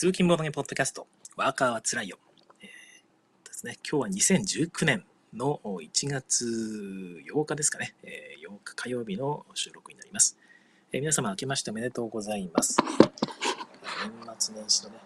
[0.00, 1.06] 通勤ボードゲポッドキャスト、
[1.36, 2.16] ワーカーはつらいよ。
[2.62, 10.38] えー、ですね、今日は2019年の1月8日ですかね、えー、8日火曜日の収録になります。
[10.90, 12.78] えー、皆様明けましておめでとうございます。
[12.80, 14.96] 年末年始のね、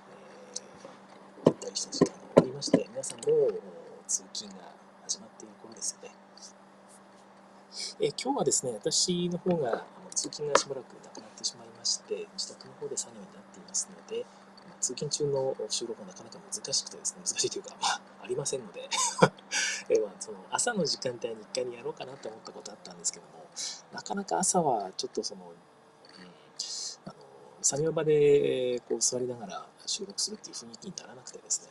[1.45, 3.24] えー、ゆったりした時間が終わりまして、皆さんも
[4.06, 4.58] 通勤が
[5.08, 6.15] 始まっている頃ですよね。
[7.99, 9.85] えー、今日はですね、私の方が
[10.15, 14.24] 通勤がしばらくなくなってしまいまして、自宅の方で作業になっていますので、
[14.85, 18.83] 通勤中の収録はなかなか難しくてですね、難しいというか、まあ、ありませんので
[19.88, 23.48] えまあ、その朝の時間帯に1回にやろうかなと思ったことあったんですけども、
[23.92, 25.55] なかなか朝はちょっとその、うん、
[27.06, 27.15] あの
[27.62, 31.69] 作業場でこう座りながら収録するっていう雰囲気にならなくてですね、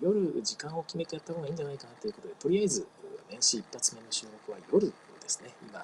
[0.00, 2.86] 夜時間を決めてやった方がいいんじゃないかなということで、とりあえず
[3.28, 4.86] 年始一発目の収録は夜
[5.20, 5.80] ですね、今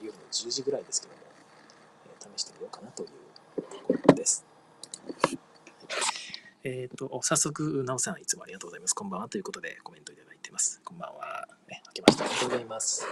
[0.00, 1.20] 夜の10時ぐらいですけども、
[2.36, 3.08] 試してみようかなという
[3.62, 4.44] ところです。
[6.66, 8.94] えっ、ー、と、早速、なおさん、いつもありがとうございます。
[8.94, 10.80] こんばんはということでコメントいただいています。
[10.82, 11.46] こんばんは。
[11.68, 13.06] ね、明けましてありがとうございます。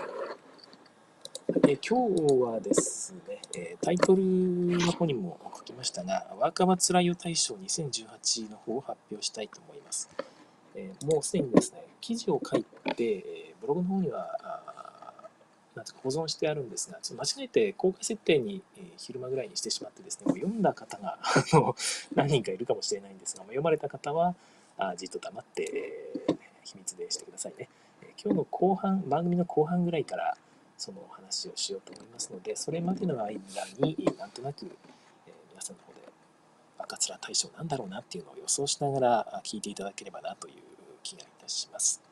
[1.68, 10.08] え今日はですね、えタイトルの方にも書きましたが、ワーカーはつらいよ大賞2018の方を発表したいと思います。
[10.74, 12.64] えもうすでにですね、記事を書い
[12.96, 14.71] て、えブログの方には
[15.74, 21.18] なんか保存してあるんですが、ちょっと間違えて公開設定に、え、昼間ぐらいにしてしまってですね、もう読んだ方が
[22.14, 24.34] 何人かいるかもしれないんですが、読まれた方は
[24.76, 27.68] あじっと黙って、えー、秘密でしてくださいね、
[28.02, 30.36] えー、今日の後半、番組の後半ぐらいから
[30.76, 33.40] そのお話をしようと思いますので、それまでの間
[33.78, 36.00] になんとなく、えー、皆さんの方で
[36.78, 40.54] 赤面大賞なんだろうなっていうのを予想しながら聞いていただければなという
[41.02, 42.02] 気がいたします。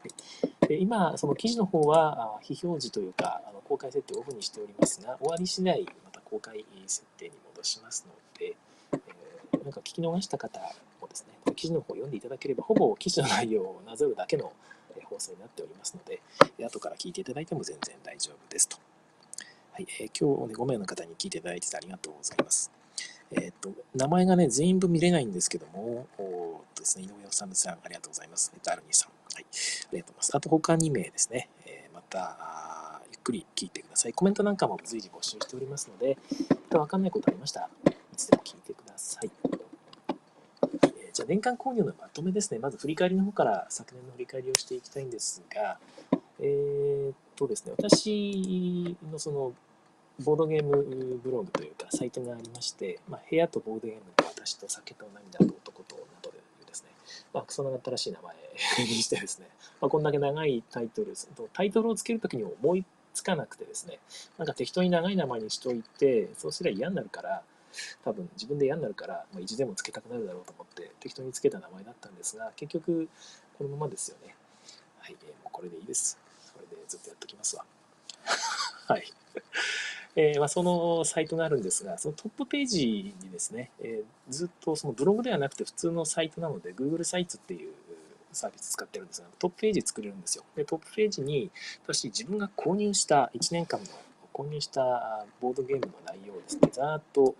[0.00, 0.08] は
[0.48, 8.56] いで今、その記事の方は非表示というか、あの公開設定をオフにしておりますが、終わり次第また公開設定に戻しますので、
[8.92, 10.60] えー、なんか聞き逃した方
[11.00, 14.52] もですね、記事の方を読んでいただければ、ほぼ記事の内容をなぞるだけの
[15.04, 16.20] 放送になっておりますので、
[16.64, 18.76] 後から聞いていただいても全然大丈夫ですと。
[19.72, 22.83] はい、えー、今日、ね、5名の方に聞いていただいてありがとうございます。
[23.34, 28.52] えっ、ー、と、名前がね、全部見れないんですけども、おですね、井上治さん、ありがとうございます。
[28.54, 30.36] えっ、と、アルニさん、はい、ありがとうございます。
[30.36, 34.12] あと他2名ですね、えー、またゆっくり聞いてください。
[34.12, 36.18] コメントなんかも随時募集しておりますので、
[36.70, 37.68] わかんないことありましたら
[38.14, 39.30] いつでも聞いてください。
[41.00, 42.58] え、じゃあ、年間購入のまとめですね。
[42.58, 45.78] まず振り返りの方から昨年の振り返りをしていきたいんですが、
[46.38, 49.52] えー、っとですね、私のその
[50.22, 56.32] ボードゲームブログというかサイトがありまして、まあ、部屋とボードゲームと私と酒と涙と男と女とい
[56.62, 56.90] うですね、
[57.32, 58.34] まあ、クソ長ったらしい名前
[58.84, 59.48] にしてですね、
[59.80, 61.14] まあ、こんだけ長いタイトル、
[61.52, 63.98] タイトルをつけるときに思いつかなくてですね、
[64.38, 67.42] なんか適当に長い名前にしといて、そうすれば嫌になるから、
[68.04, 73.08] 多分自分で嫌になるから、まあ、意地でもつけたくなるだろうと思って適当につけた名前だったんですが、結局
[73.58, 74.36] このままですよね。
[74.98, 76.18] はい、もうこれでいいです。
[76.54, 77.64] これでずっとやっておきますわ。
[78.86, 79.12] はい。
[80.16, 87.72] えー、まあ、そのサイトがあるんですが、そのトップページにですね、えー、ずっとそのブログではなくて普通のサイトなので、Google サイトっていう
[88.32, 90.44] サービス使ってるんですが、トップページ作れるんですよ。
[90.54, 91.50] で、トップページに、
[91.84, 93.86] 私自分が購入した1年間の
[94.32, 97.34] 購入したボードゲームの内容をですね、ざーっと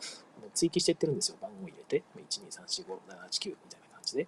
[0.54, 1.36] 追記していってるんですよ。
[1.40, 4.26] 番号を入れて、123456789みたいな感じで。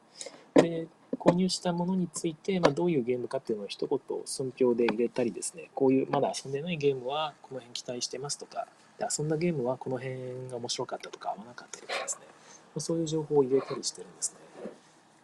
[0.54, 8.66] で、購入したものについて、まあ、どういうゲームかっていうのを一言寸評で入れたりですね、こういうまだ遊んでないゲームはこの辺期待してますとか、
[8.98, 10.14] で遊んだゲームはこの辺
[10.50, 12.26] が面白かったとか合わなかったとかですね、
[12.74, 14.38] まそういう情報を入れたりしてるんですね。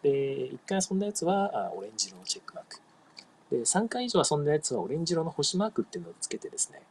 [0.02, 2.80] で、1回遊んだやつはあオレンジ色のチェックマーク。
[3.50, 6.82] で、3回以上遊んだやつはオレンジ色の星マークっていうのをつけてですね、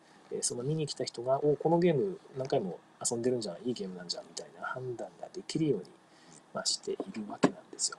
[0.41, 5.85] その見に来た人が、おこのゲーム何回も遊んでるんじゃん、いいゲームなんじゃんみたいな判断ができるように、
[6.53, 7.97] ま、しているわけなんですよ。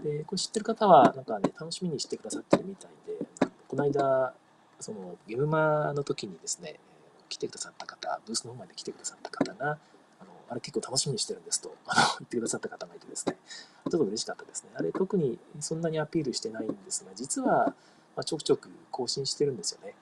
[0.00, 3.26] で、これ知ってる方は、なんかね、楽しみにしてくださってるみたいで、
[3.68, 4.34] この間、
[4.80, 6.78] そのゲームマの時にですね、
[7.28, 9.78] 来てくださった方、ブースの方まで来てくださった方が、
[10.20, 14.70] あのあれ結構楽しみにしてるんですとあの言ってくださった方がいてですね、ちょっと嬉しかったですね。
[14.74, 17.74] あれ特にそんなにアピールしてないんですが、実は、
[18.14, 19.94] まちょくちょく更新してるんですよね。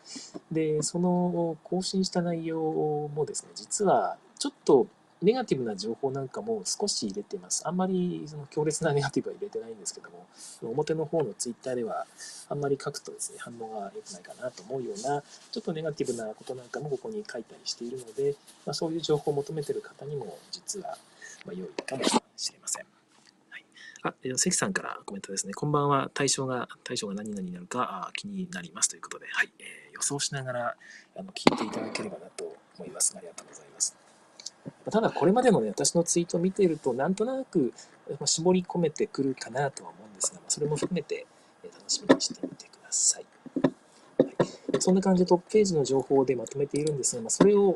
[0.51, 4.89] で、その更新した内容もですね、実はちょっと
[5.23, 7.67] ネガティブな情報なんかも少し入れてます。
[7.67, 10.27] あんまりその強烈なネガティブは入れてないんですけども、
[10.63, 12.07] 表の方のツイッターでは
[12.49, 18.35] あんまり書くとですね、反応が良くないかなと思うような、ちょっとネガティブなことなんかもここに書いたりしているので、
[18.65, 20.97] まあ、そういう情報を求めている方にも実は
[21.47, 22.87] ま良いかもしれません。
[24.03, 25.53] あ、関さんからコメントですね。
[25.53, 26.11] こんばんは。
[26.15, 29.51] 対象が、対象が何々になるかあ気になりますということで、はい。
[29.59, 30.77] えー、予想しながら
[31.17, 33.15] あの聞いていただければなと思います。
[33.15, 34.00] ありがとうございます。
[34.91, 37.73] ただこれまでのね、私のツイートを見ていると、なんとなく
[38.25, 41.27] 絞り込めてくるかなとは思うんですが、それも含めて
[41.63, 43.27] 楽しみにしてみてください。
[43.63, 47.75] はい、そんな感じでトップページの情報でまとめているんですが、まあ、それを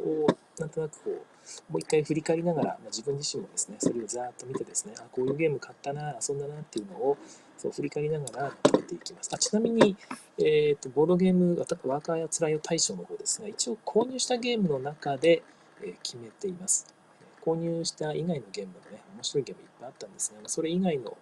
[0.58, 7.16] なんとなくこう、もう一回振り返りながら、まあ、自分自身もですね、それをざーっと見てですね、あ、こういうゲーム買ったな、遊んだなっていうのを
[7.58, 9.30] そう振り返りながらまとめていきます。
[9.32, 9.96] あちなみに、
[10.38, 15.42] えーと、ボードゲームワーカーやつらいよ大賞の方ですが、一応購入したゲームの中で、
[16.02, 16.86] 決めています。
[17.44, 21.16] 購入した以外のゲームもね、面白いゲームいっぱいあったんですが、それ以外の、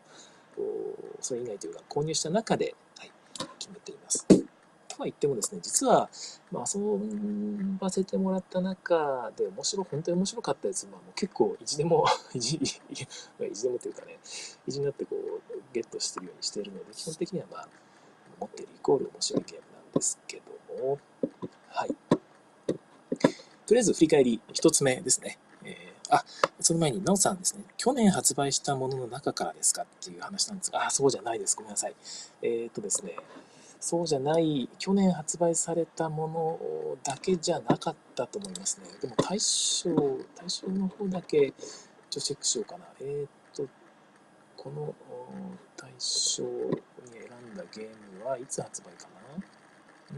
[1.20, 3.11] それ以外というか、購入した中で、はい、
[3.59, 4.26] 決めています。
[4.93, 6.09] とは言ってもですね、実は、
[6.50, 6.81] まあ、遊
[7.81, 12.05] ばせてもらった中で面白、本当に面白かったやつ、まあ、もう結構意地でも
[12.35, 14.19] 意地、意地でもというかね、
[14.67, 17.69] 意地になってこう、ゲットしてるようにしているので、基本的にはまあ、
[18.38, 20.43] 持ってるイコール面白いゲームなんですけ
[20.76, 20.99] ども、
[21.69, 21.97] はい。
[23.67, 25.38] とりあえず振り返り一つ目ですね。
[25.64, 26.25] えあ、
[26.61, 31.56] その前に、なおさんですね、去年発売したものの中からですかっていう話なんですが、あ、そうじゃないです。
[31.56, 31.94] ごめんなさい。
[32.43, 33.17] えっ、とですね、
[33.81, 38.87] そうじゃない、去年発売されたものだけじゃなかったと思いますね。
[39.00, 39.91] でも対象、
[40.37, 41.53] 対象の方だけ、
[42.11, 42.85] ちょチェックしようかな。
[43.00, 43.67] えっ、と、
[44.56, 44.94] この
[45.76, 46.49] 対象に
[47.12, 47.88] 選んだゲー
[48.20, 49.12] ムはいつ発売かな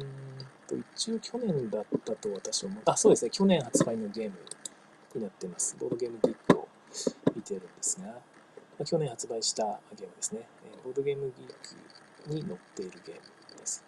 [0.01, 0.35] うん
[0.67, 2.83] と、一応去年だったと私は思う。
[2.87, 3.31] あ、そうですね。
[3.31, 4.37] 去年発売のゲーム
[5.15, 5.77] になってます。
[5.79, 6.69] ボードゲームギックを
[7.35, 10.49] 見てるんですが、去年発売したゲームですね。
[10.85, 13.85] ボードゲームギークに載っているゲームです。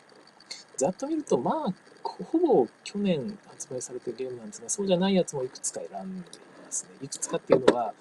[0.76, 6.30] ざっと見ると、まあ、ほぼ去年発売されてるゲームなんですが、そうじゃないやつもいくつか選んでい
[6.64, 6.90] ますね。
[7.02, 7.94] いくつかっていうのは、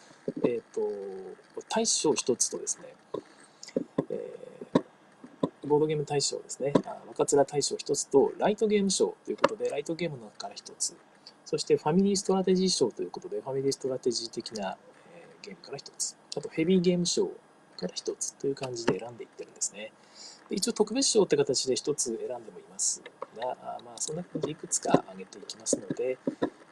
[0.43, 0.81] えっ、ー、と、
[1.69, 2.93] 大賞1つとですね、
[5.65, 6.73] ボードゲーム大賞ですね、
[7.07, 10.95] 若面大賞1つと、ライトゲーム賞ということで、ライトゲームの中から1つ、
[11.45, 14.77] そしてファミリーストラテジー賞ということで、ファミリーストラテジー的な、
[15.15, 16.17] えゲームから1つ。
[16.37, 17.27] あとヘビーゲーム賞
[17.77, 19.91] から1つという感じで選んでいってるんですね。
[20.49, 23.01] で一応特別賞って形で1つ選んでもいます
[23.37, 26.17] が、あまあそんな感じでいくつか挙げていきますので、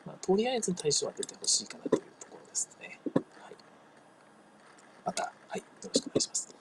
[0.05, 2.99] まあ、とりあえず対象は出てほしいかなというところですね。
[3.15, 3.55] はい、
[5.05, 6.55] また、はい、よろしくお願いします。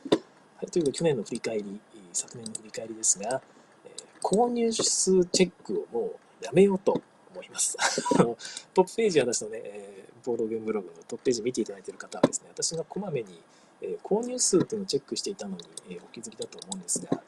[0.57, 1.81] はい、ということで去年の振り返り、
[2.13, 3.41] 昨年の振り返りですが、
[3.85, 6.07] えー、購入数チェックをも
[6.41, 7.01] うやめようと
[7.33, 7.77] 思います。
[8.75, 13.41] トップページ、私のね、えー、ボードゲームブログのトップページ見ていただいている方はですね、私がこまめに、
[13.81, 17.23] えー、購入数というのをチェックしていたのに、えー、お気づきだと思うんですが、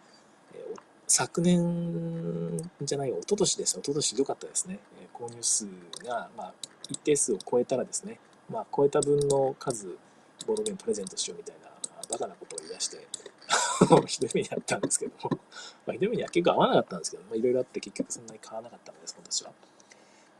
[0.54, 3.70] えー、昨年じゃないよ、一昨年です。
[3.72, 4.78] 一昨年ひどかったですね。
[5.00, 5.66] えー、購入数
[6.04, 6.54] が、まあ、
[6.88, 8.18] 一定数を超えたらですね、
[8.50, 9.96] まあ、超えた分の数、
[10.46, 11.70] ボードゲームプレゼントしようみたいな、
[12.10, 13.06] バカなことを言い出して、
[14.06, 15.38] ひどい目にあったんですけども、
[15.86, 19.52] まあ、ひどい目には結構合わなかったんですけど、まあ、いろいろあって結局そんなに買わなかったのです、私は。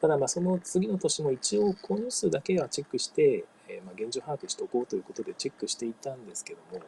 [0.01, 6.85] ただ、まあ、その次の年も一応購入数だけはチェックして、えー、まあ現状把握しておこうということでチェックしていたんですけども、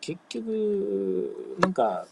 [0.00, 2.06] 結局、なんか、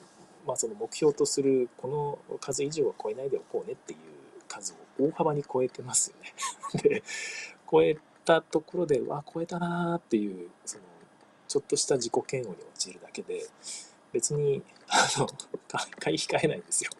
[0.47, 1.89] まあ、その目標とするこ
[2.29, 3.99] の数以上は超えないでおこうねっていう
[4.47, 6.33] 数を大幅に超えてますよね
[6.83, 7.03] で、
[7.71, 10.85] 超えたところで、わ、超えたなーっていう、その、
[11.49, 13.47] ちょっとした自己嫌悪に陥るだけで、
[14.13, 15.27] 別に、あの、
[16.01, 16.91] 買い控えないんですよ。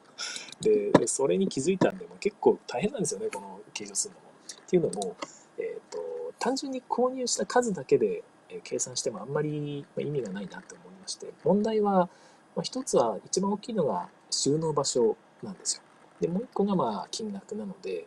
[0.61, 4.27] で、それに気づいたんで、も結構大変なんですよね、この計上するのも。
[4.65, 5.17] っていうのも、
[5.59, 8.23] えっ、ー、と、単純に購入した数だけで
[8.63, 12.09] 計算してもあんまり意味がないなと思いまして、問題は、
[12.55, 15.83] まあ、一つは一番大きいのが収納場所なんですよ。
[16.21, 18.07] で、もう一個がまあ金額なので、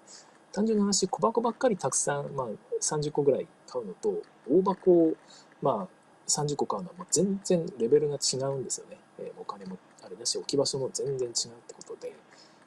[0.52, 2.48] 単純な話、小箱ばっかりたくさん、まあ、
[2.82, 5.14] 30個ぐらい買うのと、大箱を、
[5.62, 5.99] まあ、
[6.30, 8.98] 30個買うのはもう全然レベルが違うんですよね。
[9.20, 11.32] え、お金もあれだし、置き場所も全然違うっ
[11.68, 12.16] てことで、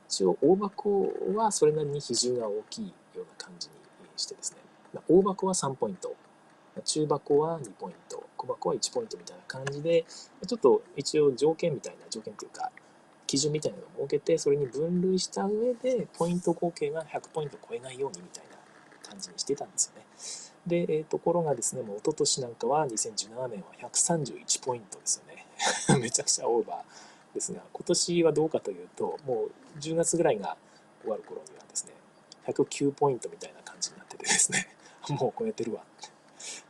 [0.08, 3.74] 一応大箱はそれなりに比重が大きいような感じに
[4.16, 4.58] してですね、
[5.08, 6.14] 大箱は3ポイント、
[6.84, 10.04] 中箱は2ポイント、小箱は1ポイントみたいな感じで、
[10.46, 12.70] ちょっと一応条件みたいな、条件というか、
[13.26, 18.56] 基準みたいなのを設けて、それに分類した上で、ポイント合計が100ポイント超えないようにみたいな
[19.08, 20.06] 感じにしてたんですよね。
[20.66, 25.46] で、えー、ところがですね、もう一昨年なんかは2017年は131ポイントですよね。
[26.00, 30.56] めちゃくちゃオーバーですが、今年はどうかというと、もう10月ぐらいが
[31.02, 31.92] 終わる頃にはですね、
[32.46, 34.68] 109ポイントみたいな感じになっててですね、
[35.10, 35.82] もう超えてるわ。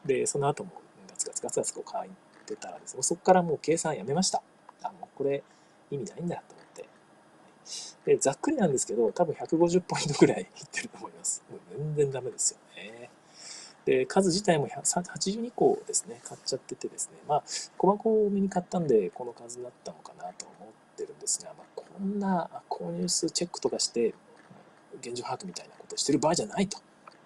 [0.04, 0.70] で、その後も
[1.08, 2.10] ガツガツガツガツこう書い
[2.46, 4.42] てたらですね、そこからもう計算やめました。
[4.82, 5.42] あ、もうこれ
[5.90, 6.88] 意味ないんだと思って。
[8.06, 11.44] で、ざっくりなんですけど、多分150ポイントぐらいいってると思います。
[11.50, 12.58] もう全然ダメですよ。
[13.84, 17.42] で、数自体も82個ですね、買っちゃっててですね、まあ、
[17.76, 24.14] 小箱を多めに買ったんで、この数だったのかなと思ってるんですが、まあ、こんな購入数チェックとかして、
[25.00, 26.78] 現状把握みたいなことをしてる場合じゃないと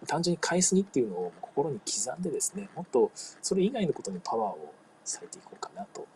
[0.07, 4.73] 単純に買いすぎっていうのを心に刻んでですね、もっとそれ以外のことにパワーを
[5.05, 6.07] されていこうかなと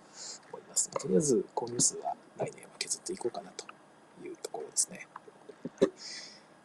[0.52, 0.90] 思います。
[0.90, 3.66] とりあえず購入数は来年は削っていこうかなと
[4.26, 5.06] いうところですね。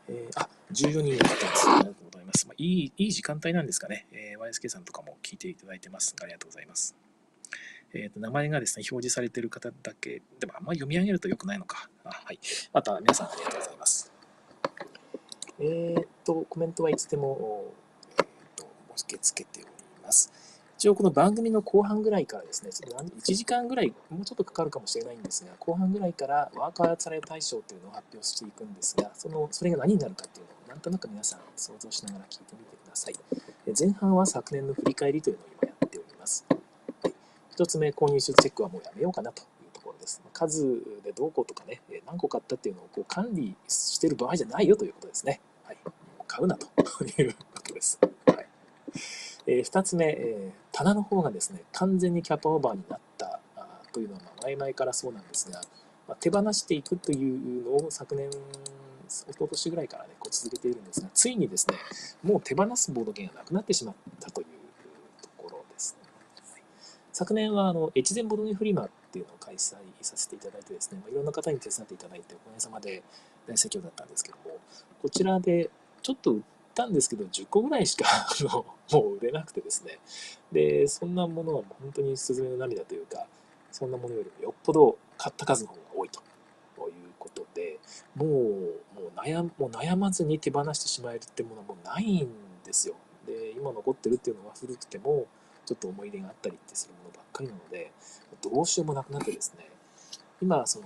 [0.08, 1.70] えー、あ、14人の方です。
[1.70, 2.48] ありがとうございます。
[2.48, 4.08] まあ、いい、いい時間帯なんですかね。
[4.12, 6.16] えー、YSK さんとかも聞いていただいてます。
[6.22, 6.96] ありがとうございます。
[7.94, 11.90] えーと、名前がですね、表示されている方だけ、でもあんまり読み上げると良くないのか。
[12.04, 12.40] あはい。
[12.74, 14.12] また皆さんありがとうございます。
[15.60, 17.74] えっ、と、コメントはいつでも、
[18.18, 20.45] えーと、受け付けております。
[20.78, 33.16] 一応この番組の後半ぐらいからですね、ちょっと1時間ぐらい、もうちょっとかかるかもしれないんですが、後半ぐらいからワーカーされ対象というのを発表していくんですが、その、それが何になるかっていうのをなんとなく皆さん想像しながら聞いてみてください。
[33.78, 36.46] 前半は昨年の振り返りというのを今やっております。
[37.52, 40.22] 一つ目、購入チェックはもうやめようかなというところです。
[40.34, 45.40] 数でどうこうとかね、何個買ったっていうのをこう管理してる場合じゃないよということですね。
[45.64, 45.78] はい。
[46.28, 46.68] 買うなと
[47.18, 47.98] いうことです。
[48.28, 48.46] はい
[49.48, 53.40] えー、2つ目、えー、棚の方がですね、完全にキャパオーバーになった
[53.94, 55.62] というのは、前々からそうなんですが、
[56.06, 61.78] ま、手放していくというのを昨年、一昨年ぐらいからね、こう続けているんですが、ついにですね、
[62.24, 64.48] もう手放すボードゲームがなくなってしまったという
[65.22, 66.10] ところです、ね。
[67.14, 73.02] 昨年はあの越前ボードゲームフリマっていうのを開催させていただいてですね、ま、いろんな方に手伝っていただいておかげさまで
[73.48, 74.58] 大盛況だったんですけども
[75.02, 75.70] こちらで
[76.02, 76.42] ちょっと売っ
[76.76, 78.06] たんですけど10個ぐらいしか
[78.92, 80.00] もう売れなくてですね。
[80.52, 83.26] でそんなものは本当にスズメの涙というか
[83.72, 86.22] そんなものよりもよっぽど買った数の方が多いと。
[86.88, 87.80] いうことで
[88.16, 88.38] もうも
[89.08, 92.30] う悩もう悩まずに手放してしまえるってものはもうないん
[92.64, 92.96] ですよ。
[93.26, 95.26] で今残ってるっていうのは古くても
[95.66, 97.92] ちょっと思い出があったりってするものばっかりなので、
[98.42, 99.70] どうしようもなくなってですね、
[100.42, 100.86] 今、その、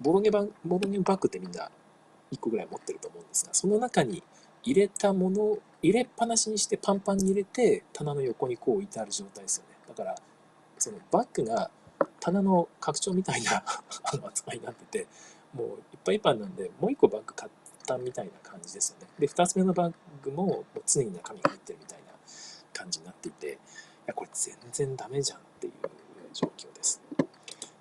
[0.00, 1.70] ボロゲバボロゲバッグってみんな
[2.32, 4.22] 1個ぐらい持ってると思うんですが、その中に
[4.68, 9.76] 入れたもの、入れっぱなしにしてパンパンに入れて、棚の横にこう置いてある状態ですよね。
[9.88, 10.14] だから、
[10.76, 11.70] そのバッグが
[12.20, 13.64] 棚の拡張みたいな
[14.04, 15.06] あの扱いになってて、
[15.54, 17.52] もういっぱいいっぱいなんで、もう1個バッグ買っ
[17.86, 19.06] たみたいな感じですよね。
[19.18, 22.12] で、2つ目のバッグももう常に中身が入ってるみたいな
[22.74, 23.50] 感じになっていてい、
[24.06, 25.72] や、これ全然ダメじゃんっていう
[26.34, 27.00] 状況です。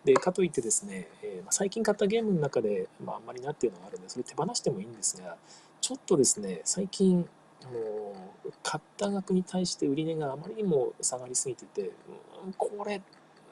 [0.05, 5.35] で、かといってですね、えー、ま最近買ったゲームの中で、まあ、あんまりなっていうのがあるんで、それ手放してもいいんですが、
[5.87, 7.25] ちょっとですね、最近、
[7.63, 8.13] あの
[8.61, 11.91] 買った額に対して売り値があまりにも下がりすぎてて、
[12.57, 13.01] これ、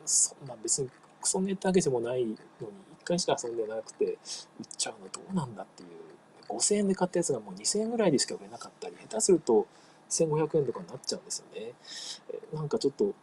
[0.06, 0.90] そんな別に
[1.22, 2.38] クソネタわけでもないのに、1
[3.06, 4.18] 回しか遊んでなくて、売っ
[4.78, 5.90] ちゃうのどうなんだっていう。
[6.50, 9.66] 5000円で買ったやつがもう2000円ぐらいでしか売れなかったり、下手すると
[10.10, 11.72] 1500円とかになっちゃうんですよね。
[12.54, 13.14] なんかちょっと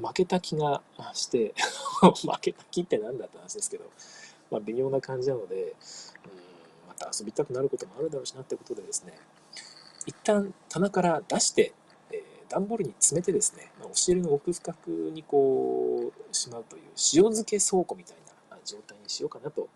[0.00, 0.80] 負けた気が
[1.12, 1.54] して
[2.00, 3.90] 負けた気って何だって話ですけど、
[4.48, 5.74] まあ、微妙な感じなので、
[6.24, 6.39] うん、
[7.06, 9.14] 遊びたくなることもあるだろうしなってことでですね、
[10.06, 11.72] 一旦棚から出して、
[12.12, 16.82] えー、段ボールに詰めてですね、まあ、押し入れの奥深くにこうしまうという
[17.14, 18.16] 塩漬け倉庫みたい
[18.50, 19.68] な状態にしようかなと思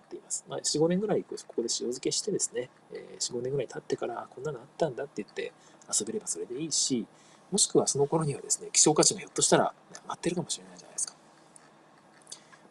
[0.00, 0.44] っています。
[0.48, 5.52] まあ、4、5年ぐらいここで塩漬けしてですね、えー、4、5年ぐらい経ってからこんなのあったんだって言って
[5.88, 7.06] 遊べればそれでいいし、
[7.50, 11.14] もしくはその頃にはですね、希少価値がひょっとしたら上がってるかもしれないじゃないですか。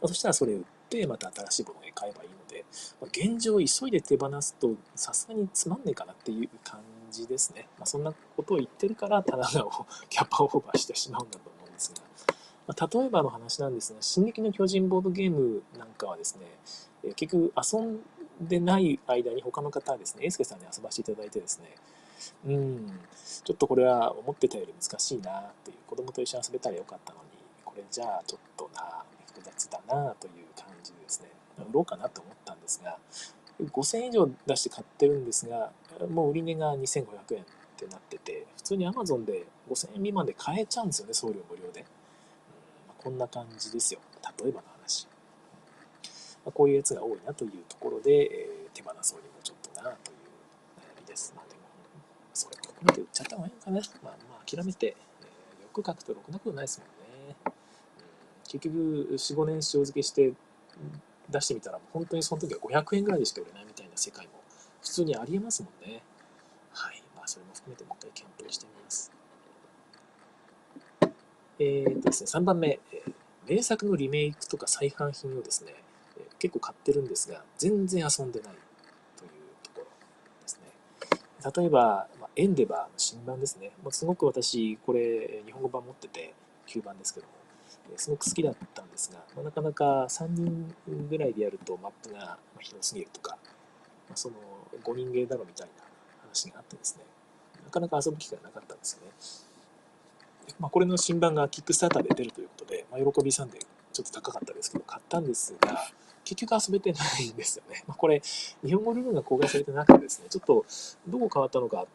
[0.02, 2.66] まあ、そしたらそれ売って、また新しいものを買えばいいので、
[3.02, 6.80] まあ、現状急いで手放すとさすがにつまんねえかなっていう感
[7.12, 7.68] じですね。
[7.78, 9.48] まあ、そんなことを言ってるから、棚が
[10.10, 12.02] キャパオーバーしてしまうんだと思うんですが。
[12.68, 16.46] まあ、例えばの話なんですが、進撃の巨人ボードゲームなんかはですね、
[17.16, 18.00] 結局遊ん
[18.42, 21.76] でない間に他の方はですね、エスケさんに遊ばせていただいてですね、
[22.48, 23.00] うん、
[23.44, 27.26] ちょっとこれは思ってたより難しいなっていう、子供と一緒に遊べたらよかったのに、
[27.64, 31.30] これじゃあちょっとな、複雑だなという感じでですね、
[31.70, 32.98] 売ろうかなと思ったんですが、
[33.64, 35.72] 5000円以上出して買ってるんですが、
[36.10, 37.46] もう売り値が2500円っ
[37.78, 41.86] てなってて、普通に Amazon で5000円未満で買えちゃうんですよね、送料無料で。
[42.88, 44.00] まあ、こんな感じですよ、
[44.40, 45.08] 例えばの話。
[46.44, 50.18] まあ、こういうやつが多いなというところで、えー、手放そうにもちょっとなという
[50.82, 51.34] 悩みです。
[51.36, 51.62] まあ、でも
[52.34, 53.82] それ含めて売っちゃった方がいいのかな。
[54.04, 57.36] まあまあ諦めて、えー、よく書くとろくなことないですもんね。
[57.46, 57.52] うん、
[58.44, 58.76] 結局、
[59.12, 60.34] 4、5年塩漬けして
[61.29, 64.34] 出してみたら、本当にその時は500円ぐらいでしか売れないみたいな世界も
[64.82, 66.01] 普通にありえますもんね。
[66.74, 67.03] はい。
[67.15, 69.12] まあそれも含めてもう一回検討してみます。
[71.58, 73.13] えー、っとですね、3番目、えー、
[73.55, 75.74] 名作のリメイクとか再販品をですね、
[76.17, 78.53] えー、結構買ってるんですが、全然遊んでない
[79.17, 79.32] という
[79.63, 79.86] ところ
[80.41, 81.51] ですね。
[81.55, 83.72] 例えば、まあ、エンデバーの新版ですね。
[83.84, 86.34] まあ、すごく私、これ、日本語版持ってて、
[86.67, 87.34] 9番ですけども、
[87.96, 90.75] すごく好きだったんですが、まあ、なかなか3人
[91.10, 93.38] ぐらいでやるとマップが広すぎるとか、
[94.10, 94.36] まあ、その
[94.84, 95.84] 5人ゲーだろみたいな
[96.22, 97.04] 話があってですね、
[97.63, 99.12] なかなか遊ぶ機会がなかったんですよね。
[100.60, 103.60] まあ、これの新版がキックスターターで出るということで、まあ、喜びさんで
[103.92, 105.89] ちょっと高かったですけど、買ったんですが、
[106.24, 107.84] 結局遊べてないんですよね。
[107.88, 110.65] まあ、これ、日本語ルールが公開されてなくてですね、ちょっと
[111.08, 111.86] どう変わったのか、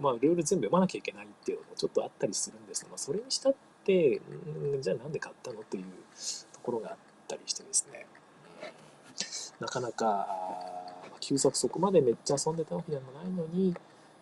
[0.00, 3.54] まあ、ルール全部読まなきゃいけないっていうのもちょっとあったりするんですが、まあ、それにしたっ
[3.88, 4.20] て、
[4.82, 5.84] じゃあなんで買ったのという
[6.52, 8.06] ところがあったりしてですね、
[9.60, 13.74] なかなか、まあ、旧作そこまでめっちゃ遊んでたわけでもないのに、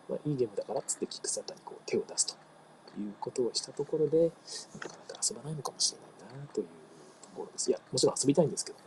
[0.07, 2.33] まあ、いいゲームだからっつってキックサタにこう手を出すと
[2.99, 6.67] いうことをしたところで、なかなか遊ばないのかもしれないなという
[7.21, 7.69] ところです。
[7.69, 8.85] いや、もちろん遊びたいんですけども。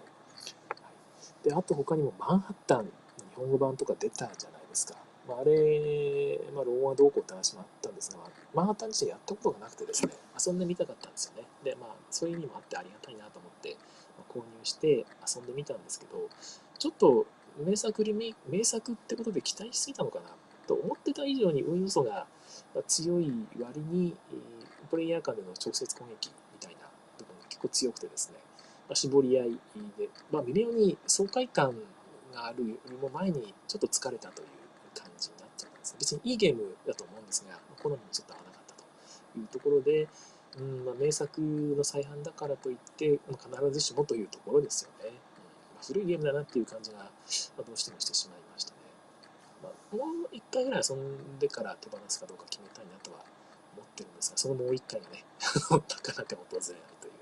[1.44, 2.90] で、あと他にもマンハッタンの日
[3.36, 4.94] 本語版とか出たじゃないですか。
[5.28, 8.18] まあ、あれ、まあ、ローンはどうこうって話もあったんですが、
[8.54, 11.46] マンハッタン自身やったことがなくてですね、遊んでみたかったんですよね。
[11.62, 13.76] で、まあ、そういう意味もあってありがたいなと思って、
[14.16, 16.28] まあ、購入して遊んでみたんですけど、
[16.78, 17.26] ちょっと
[17.58, 20.30] 名作リメ名作ってことで期待しすぎたのかな
[20.66, 22.26] と思ってた以上に運要素が
[22.86, 23.30] 強い
[23.60, 24.16] 割に、
[24.88, 26.88] プレイヤー間での直接攻撃みたいな
[27.18, 28.38] 部分が結構強くてですね、
[28.88, 29.50] まあ、絞り合い
[29.98, 31.74] で、まあ、微妙に爽快感
[32.32, 34.48] があるよりも前にちょっと疲れたという
[34.94, 35.96] 感じになっちゃったんです。
[35.98, 40.08] 別にいいゲームだと思うんですが、好みにちょっと合わなかったというところで、
[40.58, 45.10] うんまあ、名作の再販だからといって、必ずしもというところですよね。
[45.10, 48.78] うんまあ、古いゲームだなっていう感じが、どうしてもしてしまいましたね。
[49.62, 53.18] まあ、もう一回ぐらい遊んでから手放すかどうか決めたいなとは
[53.76, 55.24] 思ってるんですが、そのもう一回がね、
[55.70, 57.12] なかなか訪れないという、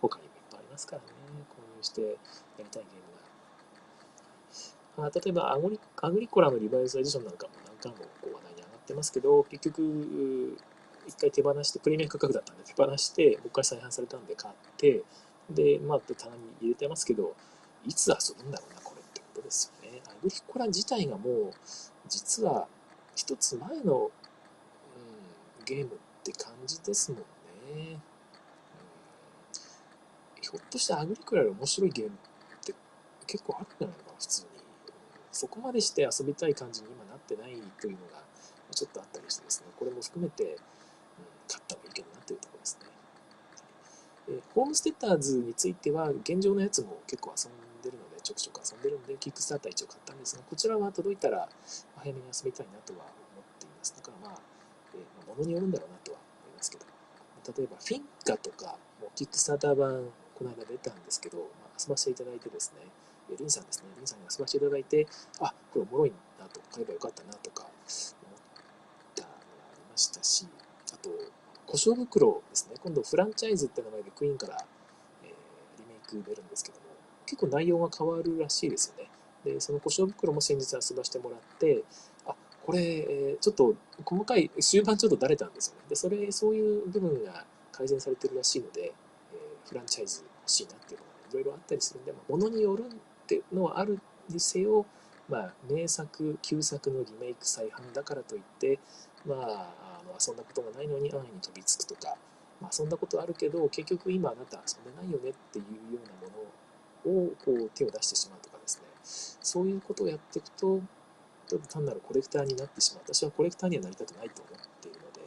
[0.00, 1.08] 他にもいっぱいありますからね、
[1.52, 2.08] 購入してや
[2.58, 3.02] りたいゲーム
[4.98, 5.06] が。
[5.06, 8.49] あ例えばアグリ、アグリコラのリバイスエディションなんかも何回もこう話題
[8.90, 10.56] ってますけど、結局、
[11.06, 15.02] 一回手放して、プレミアム価格だったんで手放して、もう一回再販されたんで買って、
[15.48, 17.34] で、まあ、棚に入れてますけど、
[17.86, 20.02] いつ遊ぶんだろうな、これってことですよね。
[20.06, 21.52] アグリコラ自体がもう、
[22.08, 22.66] 実は
[23.14, 24.10] 一つ前の、
[25.58, 27.24] うん、ゲームって感じですもんね。
[27.74, 27.78] う
[30.38, 32.74] ん、ひょっとしてアグリコラより面白いゲームって
[33.26, 34.48] 結構あるんじゃないのかな、普通に。
[35.32, 38.29] そこまでして遊びたい感じに今なってないというのが
[38.74, 40.56] ちょっとあったりしてですね、これも含めて、うん、
[41.48, 42.90] 買った方がいいけどなというところですね。
[44.28, 51.48] えホームステッターズについては、現状のやつも結構遊んでるので、ちょくちょく遊んでるんで、キックスターター一応買ったんですが、こちらは届いたら
[51.96, 53.94] 早めに遊びたいなとは思っています。
[53.96, 54.40] だからまあ、
[54.94, 56.86] えー、ま、物によるんだろうなとは思いますけど、
[57.56, 60.04] 例えばフィンカとか、もうキックスターター版、
[60.36, 62.86] この間出たんですけど、まあ、遊ばせていただいてですね、
[63.36, 65.06] リンさんですね、リンさんに遊ばせていただいて、
[65.40, 67.66] あ、これおもろいなと、買えばよかったなとか、
[69.90, 70.46] ましたし、
[70.92, 71.10] あと、
[71.66, 74.56] 故障袋ですね、今度フランチャイズって名前でクイーンから、
[75.22, 75.28] えー、
[75.78, 76.84] リメイク出るんですけども、
[77.26, 79.10] 結構内容が変わるらしいですよね。
[79.44, 81.84] で、その故障袋も先日遊ばしてもらって、
[82.26, 82.34] あ、
[82.66, 83.74] これ、えー、ちょっと
[84.04, 85.82] 細かい、終盤ちょっとだれたんですよね。
[85.88, 88.92] で、それ、そういう部分が改善されてるらしいので、
[89.32, 94.86] えー、フランチャイズ欲しいなっていうのがいろいろあったりするんで、まあ、ものによるっていうのはあるにせよ、
[95.28, 98.80] まあ、名作、旧作のリメイク再販だからといって、
[99.26, 102.16] まあ、あの遊んだことがないのに安易に飛びつくとか、
[102.60, 108.84] まあ、遊んだことあるけど、結局今あなた遊んでないよねっていうようなものをこう手を出してしまうとかですね、
[109.42, 110.80] そういうことをやっていくと、
[111.68, 113.04] 単なるコレクターになってしまう。
[113.12, 115.20] 私はコレクターにはなりたくないと思っているので、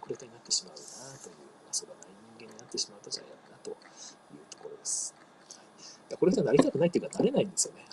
[0.00, 0.80] コレクターになってしまうな
[1.20, 1.36] という、
[1.68, 3.76] 遊ばない人間になってしまうとじゃないかなという
[4.48, 5.14] ところです。
[6.08, 7.84] はい、コレクターになりたくないっていうか、なれないんですよね。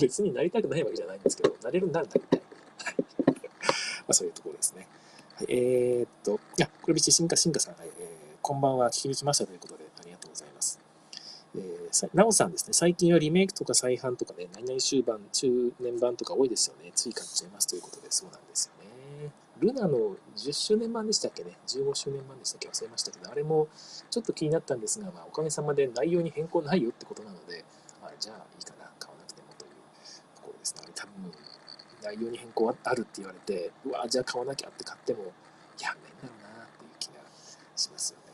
[0.00, 2.42] 別になりたくないわけじゃないんですけど、なれるんならなりたい。
[4.06, 4.86] まあ、そういうところですね。
[5.34, 7.88] はい、えー、っと、いや、これ別に進化、進化さん、えー、
[8.40, 10.78] こんばんは、聞きに来ましたということで、ありがとうございます
[11.54, 16.92] えー、なおさんですね、最近はリメイクとか再販とかね、何々終盤、中年版とか多いですよね。
[16.94, 18.86] つい買っちゃいますということで、そうなんですよね。
[19.58, 22.68] ルナの10周年版でしたっけね、15周年版でしたっけ？
[22.68, 23.68] 忘れましたけど、あれも
[24.10, 27.64] ちょっと気になったんですが、まあ、おかげさまで内容に変更ないよってことなので、
[28.02, 29.70] あじゃあいいかな、買わなくてもという
[30.36, 30.80] ところですね。
[30.84, 31.32] あれ多分、
[32.06, 35.24] 内容に変更あるって言われて、うわじゃあ買わなきゃって買っても、
[35.80, 37.14] やめんだろうなっていう気が
[37.74, 38.24] しますよね。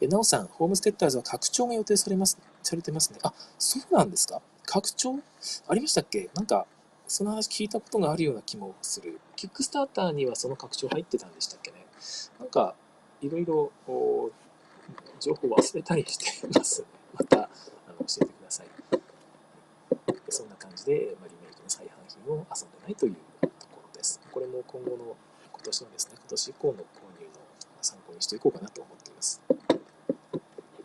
[0.00, 3.18] えなおさん、ホームステッターズは拡張が予定されます、されてますね。
[3.22, 4.42] あ、そうなんですか？
[4.66, 5.20] 拡張？
[5.68, 6.30] ありましたっけ？
[6.34, 6.66] なんか、
[7.06, 9.20] その話聞いたことがあるような気もする。
[9.36, 11.86] キックスターターにはその拡張入ってたんでしたっけね。
[12.38, 12.74] なんか、
[13.20, 13.70] いろいろ、
[15.20, 16.88] 情報忘れたりしてますね。
[17.14, 17.48] また、あ
[17.88, 18.66] の、教えてください。
[20.84, 24.20] じで、ま、リメイクの再販品を遊んでないというところです。
[24.30, 25.16] これも今後の、
[25.52, 26.84] 今年のですね、今年以降の購入の
[27.80, 29.40] 参考にしていこうかなと思っています。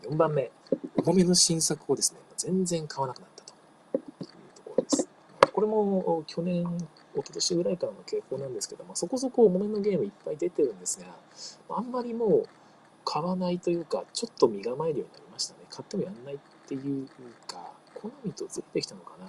[0.02, 0.50] 4番目、
[0.96, 5.08] 重めの新作をですね、全然買わなくなったというところです。
[5.52, 11.06] これも去年一昨年ぐらいからの傾向なんですけども、そこそこ重めのゲームいっぱい出てるんですが、
[11.76, 12.48] あんまりもう
[13.04, 15.60] 買わないというか、ちょっと身構えるようになりましたね。
[15.68, 17.08] 買ってもやんないっていう
[17.46, 19.26] か、好みとずれてきたのかな。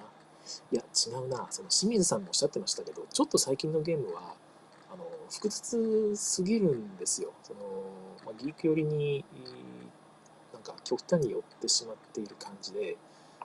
[0.72, 1.48] いや、違うな。
[1.50, 4.36] その清水さんもおっしゃってましたけど、ちょっと最近のゲームは、
[4.92, 7.34] あの、複雑すぎるんですよ。
[7.44, 7.60] その、
[8.26, 9.26] まあ、ギーク寄りに、
[10.54, 12.98] なんか極端に寄ってしまっている感じで、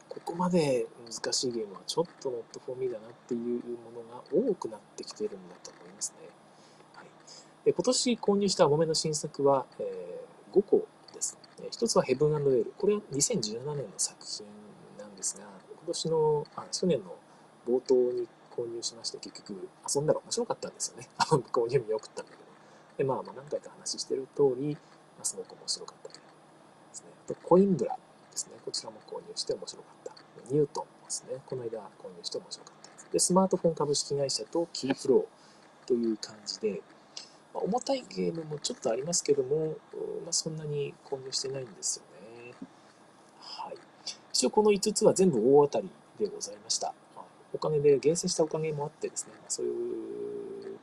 [0.09, 6.29] ここまで難しいゲームはちょっとノットフォーミーだなっていうものが多くなってきてるんだと思いますね。
[6.95, 7.07] はい、
[7.65, 11.39] で今年購入した重めの新作は、えー、5個です。
[11.71, 12.73] 一つはヘブンエール。
[12.79, 14.47] これは2017年の作品
[14.99, 15.47] なんですが、
[15.87, 17.15] 今年の、あ、去年の
[17.65, 21.09] 冒頭に購入しまして、結局遊んだら面白かったんですよね。
[21.53, 22.43] 購入見送ったんだけど。
[22.99, 26.15] で、まあまあ何回か話してる通り、まあ、すごく面白かったで
[26.93, 27.07] すね。
[27.25, 27.97] あと、コインブラ
[28.33, 28.55] ですね。
[28.65, 30.13] こちらも購入して面白かった。
[30.53, 31.41] ニュートンですね。
[31.47, 33.13] この間購入して面白かったです。
[33.13, 36.83] で、スマートフォン株式会社とキーフローという感じで、
[37.55, 39.77] まあ、重たいゲームもちょっとありますけども、
[40.25, 42.16] まあ、そんなに購入してないんですよね。
[44.37, 45.89] 一応この5つは全部大当たり
[46.21, 46.93] でございました。
[47.55, 49.75] おかげで、厳選したおかげもあってですね、そういう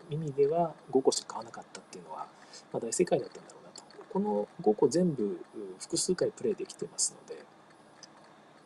[0.10, 2.26] 意味では5個しか買わなかったっていうのは、
[2.72, 3.84] まあ、大正解だったんだろうなと。
[4.12, 5.40] この5個全部
[5.78, 7.44] 複数回プレイできてますので、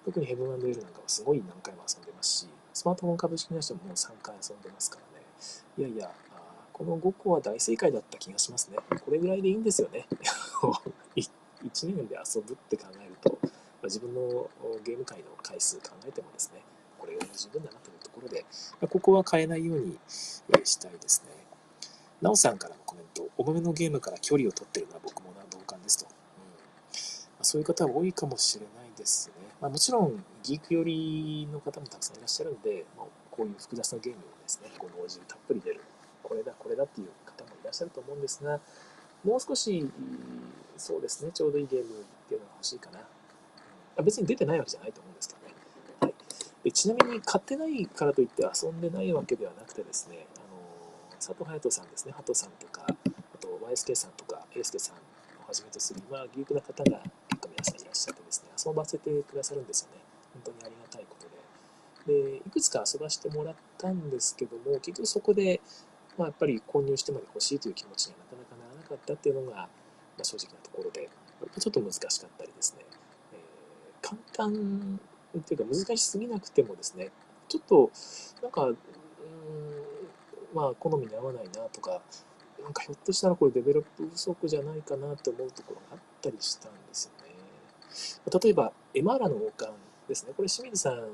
[0.06, 5.26] 特にヘブンエルなんかはすごい何回も遊んでますし、スマートフォン株式会社ももう3回遊んでますからね。
[5.78, 6.10] いやいや、
[6.72, 8.78] この5個は大正解だった気がしますね。
[9.04, 10.08] これぐらいでいいんですよね。
[11.66, 13.38] 1年で遊ぶって考えると、
[13.88, 14.50] 自分の
[14.84, 16.62] ゲーム界の回数考えてもですね、
[16.98, 18.46] これぐらい十分だなというところで、
[18.82, 21.32] ま、ここは変えないようにしたいですね。
[22.22, 26.06] なおさんからのコメント、重めのゲームから距離を取ってるのは僕も同感ですと。
[26.06, 26.12] うん
[27.40, 29.36] ま、そういう方は多いかもしれないですね。
[29.62, 35.82] まあ、もちろん、ギーク寄りの方もたくさんいらっしゃるんで、まあ、こういう複雑なゲームをですね、こう同時にたっぷり出る、
[36.24, 38.60] これだ、これだっていう方もいらっしゃると思うんですが、
[39.24, 39.90] もう少し、
[40.78, 43.00] そうですね、ちょうどいいゲームっていうのが欲しいかな。
[43.98, 45.54] うん、別に出てないわけじゃないと思うんですけどね。
[46.02, 46.14] はい、
[46.64, 50.58] でちなみに、買ってないからといって遊んでないわけではなくてですね、あの
[51.16, 55.00] 佐藤隼人さんですね、ハトさんとか、あと YSK さんとか、エースケさんを
[55.48, 60.02] はじめとする、まあ、ギークな方が結構皆さんいらっしゃってですね、遊ばせてくださるんですよね。
[60.34, 62.32] 本当にありがたいことで。
[62.38, 65.62] で、いくつか遊ばせてもらったんですけども、結局そこで、
[66.18, 69.70] まあ、やっぱり購入してまで欲しいという気持ちにはなかなかならなかったっていうのが、ま
[70.22, 71.10] あ、正直なところで、
[71.60, 72.86] ちょっと難しかったりですね、
[74.08, 75.00] 簡単
[75.38, 77.12] っていうか難しすぎなくてもですね、
[77.50, 77.92] ちょっと、
[78.42, 78.76] なんか、うん、
[80.54, 82.02] まあ、好みに合わないなとか、
[82.64, 88.40] なんかひょっとしたらこれデベロップ不足じゃないかなって思うところがあったりしたんですよね。
[88.44, 90.34] 例えば、エマーラの王冠ですね。
[90.36, 91.08] これ清水さんが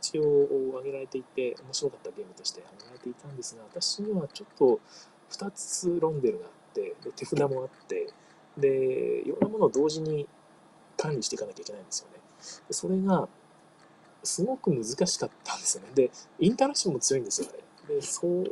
[0.00, 4.80] 一応挙げられていて、面白かったゲームとして挙げられていたんですが、私にはちょっと
[5.30, 8.06] 2つロンデルがあって、で手札もあって、
[8.58, 10.28] で、いろんなものを同時に
[10.98, 12.17] 管理していかなきゃいけないんですよね。
[12.68, 13.28] でそれが、
[14.24, 15.88] すごく難しかったんですよね。
[15.94, 17.94] で、インタラクションも強いんですよ、あれ。
[17.96, 18.44] で、そう、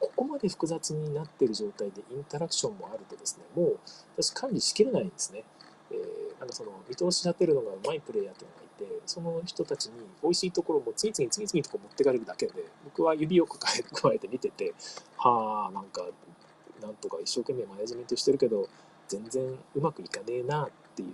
[0.00, 3.78] ここまで複雑になってる状態でインタラクションもあるとですね、もう
[4.16, 5.44] 私管理しきれないんですね。
[5.90, 12.52] えー、なんかその見通し立てるのがうまいプレイヤーっていうのがいて、その人たちに美味しいところも次々次々とこう持ってかれるだけで、
[12.84, 14.74] 僕は指を加え加えて見てて、
[15.16, 16.06] はあ、なんか、
[16.80, 18.68] なんとか一生懸命マネジメントしてるけど、
[19.08, 21.08] 全然うまくいかねえなっていう、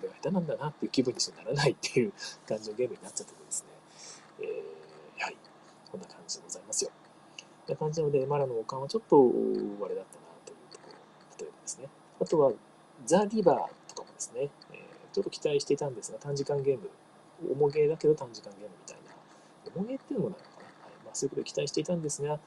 [0.00, 2.12] 俺は下手なんだなっていう気分にしかならないっていう
[2.48, 3.68] 感じのゲームになっちゃっててですね、
[4.40, 5.36] えー、はい、
[5.90, 6.90] こんな感じでございますよ。
[7.70, 10.96] な感じなので、マラの王冠はちょっとあれだったなというところ、
[11.38, 11.88] 例えばですね。
[12.20, 12.52] あとは、
[13.06, 16.90] ザ・リバーとかもですね、えー、ちょっと期待していたんですが、短時間ゲーム、
[17.48, 21.04] 重ゲーだけど短時間ゲームみたいな、重ゲーっていうのもなのかな、はい。
[21.04, 22.38] まあ、そういうことを期待していたんですが、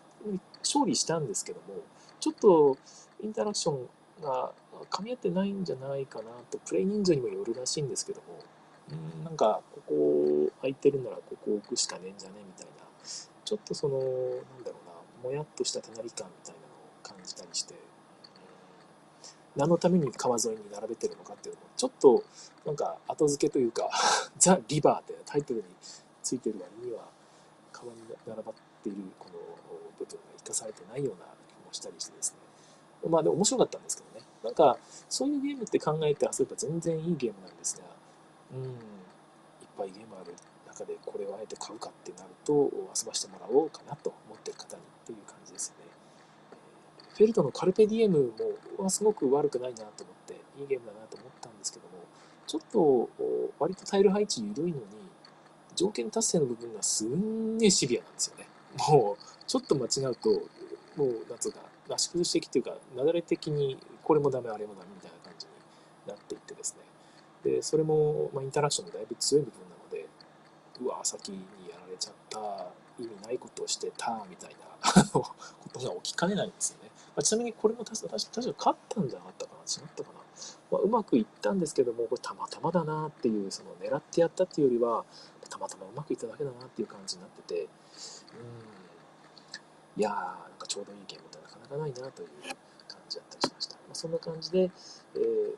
[0.60, 1.82] 勝利したんですけども、
[2.20, 2.78] ちょっと
[3.22, 3.90] インタラクション
[4.22, 4.52] が
[4.90, 8.40] 噛み合ってないんじゃないかなと、プレイ人数にもよるらしいんですけども、
[8.92, 9.24] うん。
[9.24, 12.72] なんか、ここ空いてるならここ置くしかねえんじゃねみたいな、
[13.46, 14.08] ちょっとその、なん
[14.64, 14.78] だろ
[15.24, 17.76] うな、もやっとした隣感みたいなのを感じたりして、
[19.56, 22.24] 何のために川沿いに並べてるのかっていうのも、ちょっと
[22.66, 23.90] なんか後付けというか
[24.38, 25.66] ザ・リバーってタイトルに
[26.24, 27.08] ついてる割には、
[27.72, 29.34] 川に並ばっているこの
[30.00, 33.10] 部分が生かされてないような気もしたりしてですね。
[33.10, 34.26] まあでも面白かったんですけどね。
[34.44, 34.78] なんか、
[35.10, 37.84] そういうゲームって考えて遊べば全然いいゲームなんですが、
[38.54, 38.70] うん、いっ
[39.78, 40.34] ぱいゲームある
[40.68, 45.84] 中でこれをあえて買うかってなると、遊ばしてもらおうかなと思ってる方にっていう感じですよね。
[47.16, 48.34] フェルトのカルペディエム
[48.78, 52.04] もすごく悪くないなと思って、いいゲームだなと思ったんですけども、
[52.46, 53.10] ちょっと
[53.60, 54.84] 割とタイル配置緩いのに、
[55.76, 58.48] 条件達成の部分がすんげえシビアなんですよね。
[58.90, 60.30] もうちょっと間違うと、
[60.96, 65.52] もう、なんつうか、足崩し的っていうか、流れ的にこれもダメ、あれもダメみたいな感じに
[66.08, 67.52] なっていってですね。
[67.52, 70.08] で、それも、まあ、インタラクションがだいぶ強い部分なので、
[70.82, 71.40] うわ、先に
[71.70, 72.68] やられちゃった、
[73.00, 75.34] 意味ないことをしてた、みたいな こ
[75.74, 76.92] とが起きかねないんですよね。
[77.16, 80.20] まあ、ちなみにこれも確か、確か勝ったんじゃなかったかな違ったかな、
[80.72, 85.06] まあ、うまくいったんですけども、これたまたまだなっていう、その狙ってやったっていうよりは、
[85.54, 87.68] たまたまうまくいっただけだなっていう感じになってて、うん、
[89.98, 92.30] いやー、なんかちょうどいいゲームってなかなかないなという
[92.88, 93.53] 感じだったりしました。
[93.53, 93.53] まあ、
[94.04, 94.70] そんな感じで、
[95.16, 95.56] えー、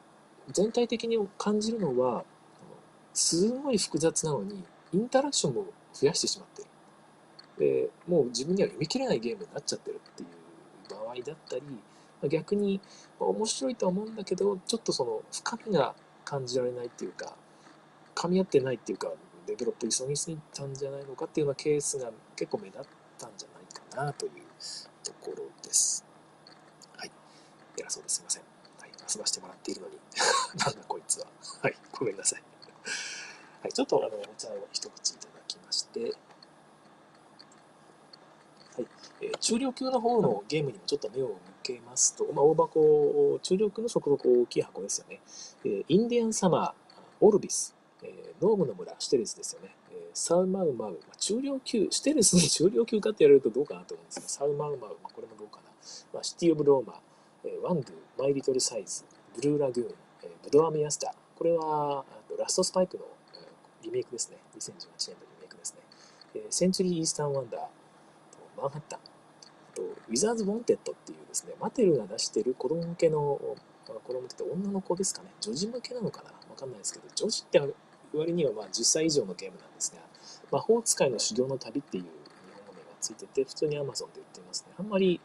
[0.52, 2.24] 全体的に感じるのは、
[3.12, 6.68] すごい複雑なのに、インタラクションも増やしてしまってる。
[7.58, 12.80] でもう自分には読み切れないゲームになっちゃってるっていう場合だったり、逆に
[13.20, 17.34] 面白いとは思うんだけど、ちょっとその深みが感じられないっていうか、
[18.14, 19.12] 噛み合ってないっていうか、
[19.48, 22.82] デベロップ急ぎすぎたんじゃないのかっていうようなケースが結構目立っ
[23.18, 24.32] たんじゃないかなという
[25.04, 26.05] ところです。
[27.86, 28.44] 偉そうですいません。
[28.80, 28.90] はい。
[28.90, 29.98] 遊ばしてもらっているのに。
[30.58, 31.28] なんだこいつは。
[31.62, 31.76] はい。
[31.94, 32.44] ごめんなさい。
[33.62, 33.74] はい。
[33.74, 36.14] ちょっとあの、お茶を一口いただきまして、はい
[39.22, 45.22] えー、中量級の方のゲームにもちょっと目を向けますと、まあ、大箱、中量級のそこそこ大きい箱ですよね。
[45.64, 46.74] えー、インディアンサマー、
[47.22, 49.76] オルビス、えー、ノームの村、シテレスですよね。
[49.92, 55.64] え、サウマウマウ、まあ、中量級、シテレスに中量級かってやれるとどうかなと思うんですが、サウマウマウ、まあ、これもどうかな。
[56.14, 56.96] まあ、シティ・オブ・ローマ、ー、
[57.64, 59.04] ワンドゥ、マイ・リトル・サイス、
[59.36, 62.06] ブルー・ラグーン、ブドア・ミアスター、これは
[62.38, 63.06] ラスト・スパイクの、
[63.84, 64.38] リメイクですね。
[64.58, 66.42] 2018年のリメイクですね。
[66.50, 67.62] センチュリー・イースタン・ワンダー、
[68.58, 69.00] マンハッタン、
[69.76, 73.40] と、ウィザーズ・ウォンテッドっていうですね、マテルが出してる子供向けの、
[73.86, 76.32] 子供向けって女の子ですかね、女児向けなのかな？
[76.50, 77.62] わかんないですけど、女児って
[78.14, 80.02] 割にはまあ10歳以上のゲームなんですが、
[80.52, 82.10] 魔法使いの修行の旅っていう日
[82.56, 84.74] 本語名がついてて、普通に Amazon で売っていますね。
[84.80, 85.20] あんまり、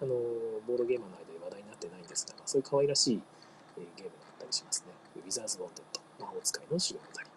[0.00, 0.14] あの、
[0.66, 1.25] ボードゲーマーの間
[2.24, 3.22] で話題になってないんですが、そういう可愛らしい
[3.76, 4.92] ゲームがあったりしますね。
[5.16, 7.28] ウィザーズ・ウォンテッド、魔法使いの修行の旅。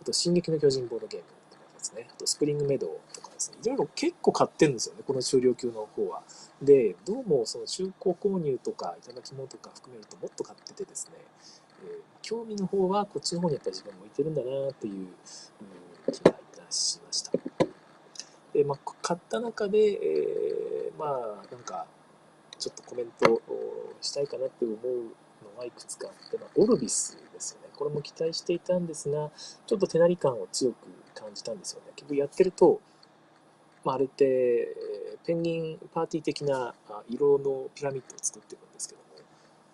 [0.00, 2.08] あと、進撃の巨人ボードゲームとかですね。
[2.10, 6.22] あと、スプリングメドウとかですね、いろいろ結構買ってるんですよね、この中量級の方は。
[6.62, 11.14] で、どうもその中古購入とか、いただき物とか含めるともっと買っててですね、
[11.82, 15.08] えー、興味の方はこっちの方にやっぱり自分向いてるんだなという、
[16.06, 17.32] うん、気がいたしました。
[18.52, 21.86] で、まあ、買った中で、えー、まあ、なんか、
[22.60, 23.40] ちょっとコメントを
[24.00, 24.76] したいかなって思う
[25.42, 27.68] のがいくつかあって、まあ、オルビスですよね。
[27.74, 29.30] これも期待していたんですが、
[29.66, 30.76] ちょっと手なり感を強く
[31.14, 31.92] 感じたんですよね。
[31.96, 32.80] 結局やってると、
[33.84, 34.76] まあ、あれって、
[35.24, 36.74] ペンギンパーティー的な
[37.08, 39.06] 色のピラミッドを作っていくんですけども、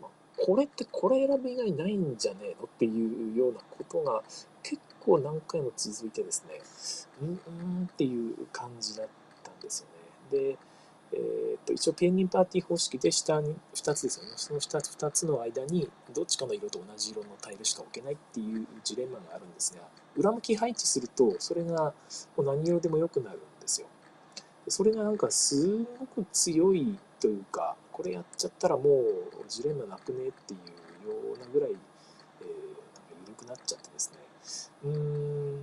[0.03, 4.23] まあ、これってこれ選ぶ以外ないんじゃねえのっていうようなことが
[4.63, 6.61] 結構何回も続いてですね、
[7.23, 9.09] うんうんっていう感じだっ
[9.43, 9.87] たんです
[10.33, 10.53] よね。
[10.53, 10.59] で、
[11.13, 14.33] えー、と一応ペンギンパーティー方式で下に2つですよね。
[14.37, 19.83] その 2, 2つの間にどっちかの色と同じ色のタイルしか置けないっていうジレンマがあるんですが、
[20.17, 21.95] 裏向き配置するとそれが
[22.37, 23.87] もう何色でも良くなるんですよ。
[24.69, 31.87] それがなんかすごく強いというか、これやっちゃったらもうジレンマなくねっていうようなぐらい、えー、なんか
[33.27, 34.19] 緩くなっちゃってですね、
[34.85, 35.61] うーん、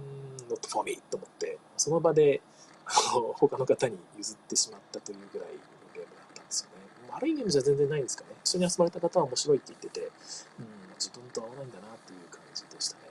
[0.49, 2.41] not for me と思って、その場で
[3.35, 5.53] 他の方に譲ってしまったというぐらいの
[5.93, 6.75] ゲームだったんですよね。
[7.11, 8.35] 悪いゲームじゃ全然ないんですかね。
[8.43, 10.11] 一緒に遊ばれた方は面白いって言ってて、
[10.59, 13.03] うん、自分と合わないんだなっていう感じでしたね。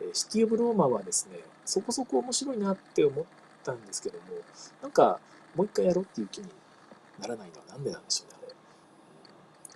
[0.00, 3.24] えシティ・オブ・ローマはですね、そこそこ面白いなって思っ
[3.62, 4.24] たんですけども、
[4.82, 5.20] なんか、
[5.54, 6.48] もう一回やろうっていう気に
[7.20, 8.54] ならないのはなんでなんでしょうね、あれ。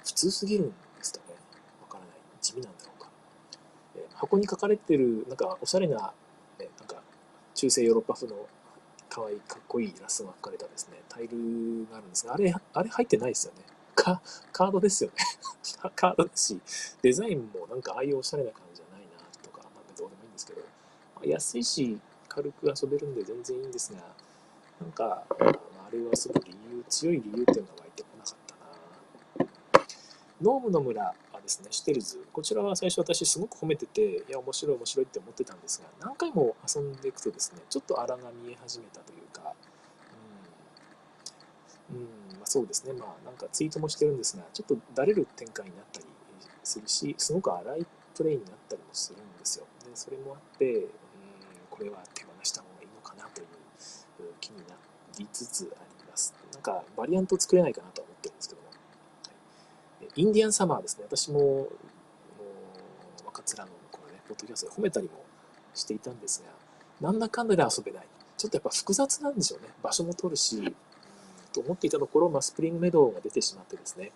[0.04, 1.34] 普通すぎるんですかね。
[1.82, 2.16] わからない。
[2.40, 3.08] 地味なんだろうか。
[3.96, 6.12] え、箱に書かれてる、なんか、おしゃれな、
[6.58, 7.02] ね、なんか、
[7.54, 8.46] 中世ヨーロッパ風の
[9.08, 13.62] 可愛い、かっこいいイラストが描かれたですね、タイルがあるんですが、あれ、あれ入ってないですよね。
[13.94, 14.20] カ
[14.52, 15.16] カードですよね。
[15.96, 16.60] カードだし、
[17.02, 20.60] デザインもなんかああいうおしゃれな感じじゃないなとか、まあ、どうでもいいんですけど、
[21.16, 24.00] まあ、安いし、軽く遊べるんで全然いいんですが、
[24.80, 25.48] なんか、まあ、
[25.88, 29.86] あれを遊ぶ理由、強い理由っていうのが湧いてこなかったな。
[30.40, 31.14] ノームの村
[31.48, 32.22] ですね、シテルズ。
[32.30, 39.54] こちらは最初私すごく褒めてて、いや、面白い面白いって思ってたんですが、何回も遊んでいくとですね、ちょっと荒が見え始めたというか、
[41.90, 42.04] うん、うん
[42.36, 46.06] まあ、そうですね、まあなんかツイートもしてるんですが、ちょっとだれる展開になったり
[46.62, 49.66] するし、すごく荒いプレイになったりもするんですよ。
[49.84, 50.90] で、それもあって、うん、
[51.70, 53.46] これは手放した方がいいのかなという
[54.40, 54.76] 気にな
[55.18, 56.34] りつつあります。
[56.52, 58.67] なんかバリアント作れないかなと思ってるんですけど。
[60.18, 61.04] インディアンサマーですね。
[61.06, 61.68] 私も、
[63.24, 65.12] 若面のこのね、ポッドキャストで褒めたりも
[65.74, 68.06] していたんですが、なんだかんだで遊べない。
[68.36, 69.68] ちょっとやっぱ複雑なんでしょうね。
[69.80, 70.74] 場所も取るし、
[71.52, 74.10] と思っていたところ、まあ、スプリングメドウが出てしまってですね、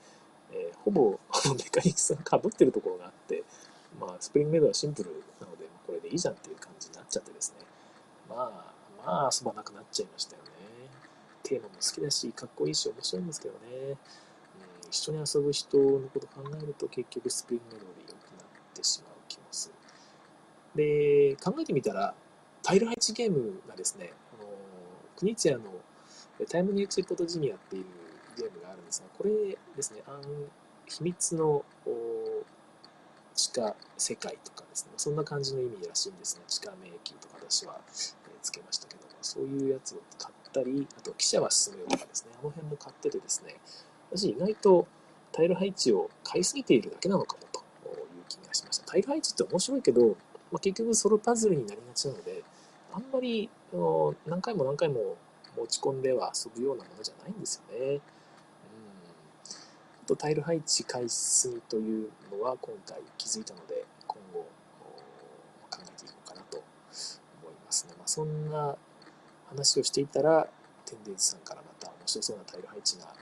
[0.50, 1.20] えー、ほぼ
[1.56, 3.44] メカニクスがかぶってるところがあって、
[4.00, 7.64] まあ、スプリングメドウはシンプルなので、これでいいじゃんっていう感じになっちゃってですね、
[8.28, 10.48] まあ、まあ遊ばなくなっちゃいましたよね。
[11.44, 13.96] テーマも好きだし、かっこいいし、面白いんですけどね。
[14.92, 19.74] 一緒に遊ぶ人のこと考えると、結局スプリングメドウで良くなってしまう気もする。
[20.76, 22.14] で、考えてみたら、
[22.62, 24.48] タイル配置ゲームがですね、あの
[25.16, 25.64] クニツヤの
[26.48, 27.84] タイムニューチポトジュニアっていう
[28.36, 30.02] ゲームがあるんですが、これですね、
[30.86, 31.64] 秘密の
[33.34, 37.80] 地下世界とかですね、そんな感じの意味らしいんですが、地下迷宮とか私は
[38.42, 43.56] つけましたけども、そういうやつを買ったり、あと記者は進むよとかですね、あの辺も買っててですね、
[44.14, 44.86] 私意外と
[45.32, 48.86] タイル配置を買いすぎているだけなのかもという気がしました。
[48.86, 50.08] タイル配置って面白いけど、
[50.50, 52.42] まあ、結局ソロパズルになりがちなので、
[52.92, 53.48] あんまり
[54.26, 55.16] 何回も何回も
[55.56, 57.94] 持ち込んでは遊ぶようなものじゃないんですよね。
[57.94, 58.00] うん。
[60.06, 64.40] とタイル配置買いすぎというのは今回気づいたので、今後
[65.70, 67.94] 考えていこうかなと思いますね。
[67.96, 68.76] まあ、そんな
[69.48, 70.46] 話をしていたら、
[70.84, 73.14] テンデイズさんからまた面白そうなタイル配置が、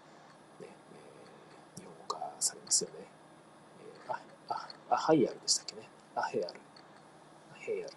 [2.41, 2.97] されますよね。
[4.07, 5.89] えー、あ、あ、あ、ハイアルでしたっけね。
[6.15, 6.61] アヘアル。
[7.55, 7.93] アヘアル。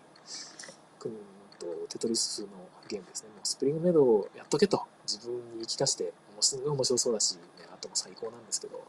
[0.99, 1.15] 国
[1.59, 2.47] とテトリスの
[2.87, 3.29] ゲームですね。
[3.29, 7.41] もうスプリングメドをやっとけと自分に言い聞かせて、もうすごい面白そうだし、ね、
[7.73, 8.83] あとも最高なんですけど、もう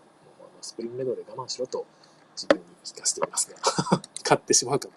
[0.61, 1.87] スプリングメドで我慢しろと
[2.37, 3.57] 自分に言い聞かせていますが、
[4.23, 4.95] 買ってしまうかも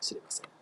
[0.00, 0.53] しれません。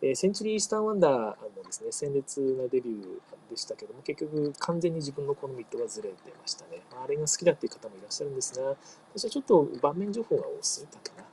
[0.00, 1.12] えー、センチュリー・スター・ワンダー
[1.56, 6.82] もですね、鮮烈なデビューでしたけども、結局完全に自分の好みとはずれてましたね。
[6.92, 8.76] まあ、れが好きだっていう方もいらっしゃるんですが、
[9.14, 11.24] 私はちょっと盤面情報が多すぎたかな。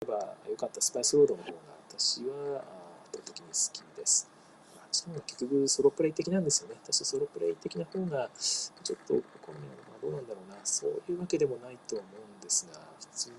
[0.00, 2.64] 例えば、良かったスパイスロードの方が私は
[3.04, 4.28] 圧倒的に好きです。
[4.74, 6.74] まあ、しかも結局ソロプレイ的なんですよね。
[6.82, 10.58] 私ソロプレイ的な方がちょっと好みなのかどうなんだろうな。
[10.64, 13.36] そういうわけでもないと思うんですが、普通に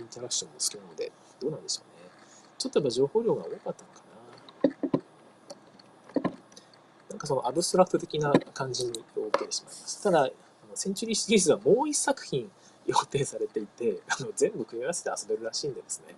[0.00, 1.97] インタラクションも好きなので、どうなんでしょうね。
[2.58, 4.02] ちょっとやっぱ情報量が多かったのか
[6.24, 6.30] な。
[7.10, 10.02] なんかそのアブストラクト的な感じに受けてしまいます。
[10.02, 10.30] ただ、
[10.74, 12.50] センチュリーシリーズはもう一作品
[12.86, 16.14] 予定されていて、あの全部組み合わせて遊べるらしいんでですね、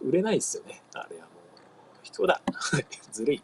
[0.00, 0.82] 売れないですよね。
[0.94, 2.40] あれはもう、卑怯だ。
[3.12, 3.42] ずるい。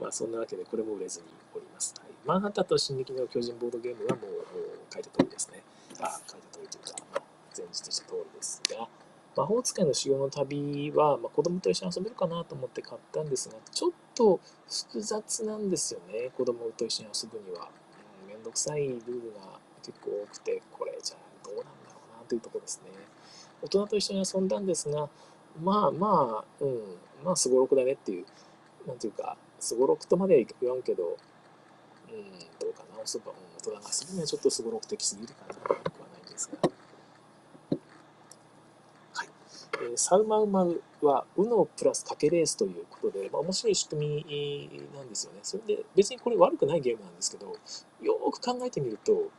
[0.00, 1.94] まあそんなわけでこれも売れずにおります。
[1.98, 5.62] はい、マンハッタンと進撃の巨人ボードゲームはもう書いた通りですね。
[6.00, 7.22] あ、書いた通りというか、
[7.56, 8.88] 前日した通りですが、
[9.36, 16.30] 魔法使いの修行の旅は、まあ、子供と一緒に遊べるかなと思って買ったんですが、ちょっと複雑なんですよね。
[16.36, 17.68] 子供と一緒に遊ぶには。
[18.24, 22.90] うん、めんどくさいルールが結構多くて、これじゃあどうなんだろうなというとこですね。
[23.62, 25.08] 大人と一緒に遊んだんですが、
[25.62, 28.26] まあまあ、うん、まあすごろくだねっていう、
[28.86, 35.78] なんていうか、すごろくとまでは言わんけど、うん、どうかな、おそば、大人が遊ぶにはちょっとすごろく的すぎるかな、よくは
[36.12, 36.58] ないんですが。
[39.14, 39.28] はい。
[39.75, 45.40] えー、サウマウマウは、ウノプラス賭けレースということで、まあ面白い仕組みなんですよね。
[45.42, 47.56] それで、別にこれ悪くないゲームなんですけど、
[48.02, 49.30] よく考えてみると、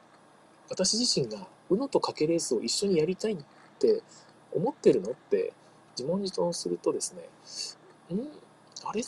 [0.70, 3.38] 私自身が、ウノと賭けレースを一緒にやりたいっ
[3.80, 4.02] て
[4.54, 5.54] 思ってるのって
[5.98, 8.22] 自問自答するとですね、ん？
[8.86, 9.02] あれ？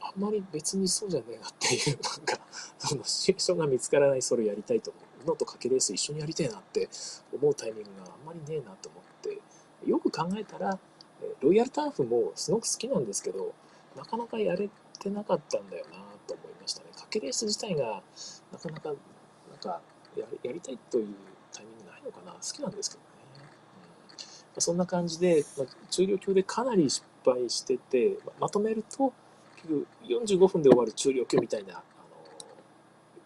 [0.00, 2.38] あんまり別にそうじゃねえなっていう、 なんか、
[2.78, 5.06] そのシチュエーションが見つからないそれやりたいと思う。
[5.26, 6.88] のとかけレース一緒にやりたいなって
[7.32, 9.05] 思うタイミングがあんまりねえなと思って、
[9.86, 10.78] よく考えたら、
[11.40, 13.54] ロイヤルターフもすごく好きなんですけど、
[13.96, 14.68] なかなかやれ
[14.98, 16.90] てなかったんだよなと思いましたね。
[16.94, 18.02] かけレース自体が
[18.52, 19.80] なかなか、なんか
[20.20, 21.14] や、やりたいという
[21.52, 23.06] タイミングないのかな好きなんですけどね
[24.58, 29.12] そんな感じで、まあ、中量級でかなり失敗してて、まとめると、
[29.56, 31.82] 結局45分で終わる中量級みたいな、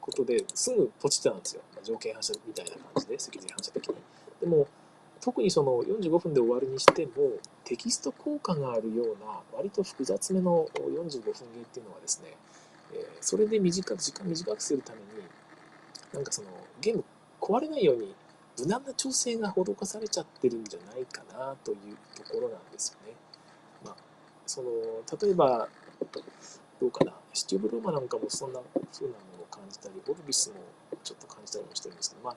[0.00, 1.62] ことですぐポチってたんですよ。
[1.84, 3.94] 条件反射みたいな感じで、脊髄反射的に。
[4.40, 4.66] でも、
[5.20, 7.12] 特にその45分で終わるにしても、
[7.64, 12.36] テキスト効果があるような、割と複雑めの45分ゲーっていうのはですね、
[12.94, 15.04] え、それで短く、時間短くするために、
[16.12, 16.48] なんかその、
[16.80, 17.04] ゲーム
[17.40, 18.14] 壊れないように
[18.58, 23.14] 無難な調整が施されちゃってるんじゃないかなというところなんですよね。
[23.84, 23.96] まあ、
[24.46, 24.68] その
[25.20, 25.68] 例えば
[26.78, 28.60] どうかなシティ・オブ・ローマなんかもそんな
[28.92, 30.56] 風なものを感じたりオルビスも
[31.02, 32.36] ちょっと感じたりもしてるんですけど、まあ、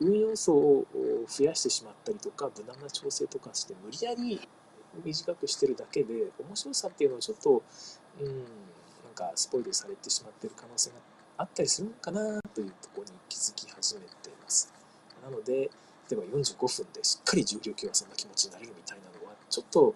[0.00, 0.86] 運要素を
[1.28, 4.40] 増やしてしまったりとか無難な調整とかして無理やり
[5.04, 7.62] 短くしてるだけで面白さっていうのはちょっと
[8.20, 10.96] うんなんかスポイルされてしまってる可能性が
[11.40, 14.72] あったりするのかなというところに気づき始めています。
[15.24, 15.68] なので、例
[16.12, 19.94] えば45分でしっかり重量級はそんな気持ちになれるみたいなのは、ちょっと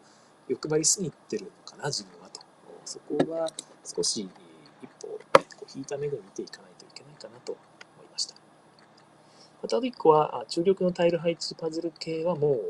[0.49, 2.41] 欲張りすぎてるのかな、自分はと。
[2.87, 3.53] そこは
[3.85, 4.28] 少し
[4.82, 5.18] 一歩、
[5.74, 7.61] 引いた目で見ていかないといけないかなと思
[8.03, 8.35] いました。
[9.65, 12.61] あと1個は、注力のタイル配置パズル系はもう、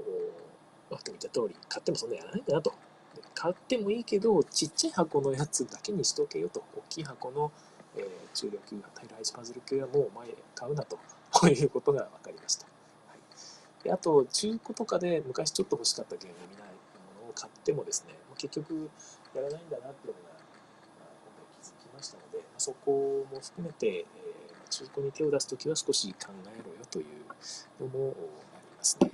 [0.90, 2.72] まあ、言った通り、買ってもそんなやらないんだなと。
[3.34, 6.62] 買ってもいいけど、ちっちゃい箱のやつだけにしとけよと。
[6.76, 7.51] 大きい箱の、
[7.97, 8.61] えー、注力
[8.95, 10.97] タイル配置パズル系はもう前買うなと。
[11.32, 12.66] こういうことが分かりました。
[13.09, 16.66] はい、であと、中古とかで昔ちょっと欲しかったゲーム見ない
[17.18, 18.88] ものを買ってもですね、結局
[19.34, 24.43] やらないんだなっていうのが、まあ、今回気づきましたので、そこも含めて、えー、
[24.74, 27.04] 中古に手を出すときは少し考えろよという
[27.80, 28.14] のも
[28.54, 29.10] ありますね。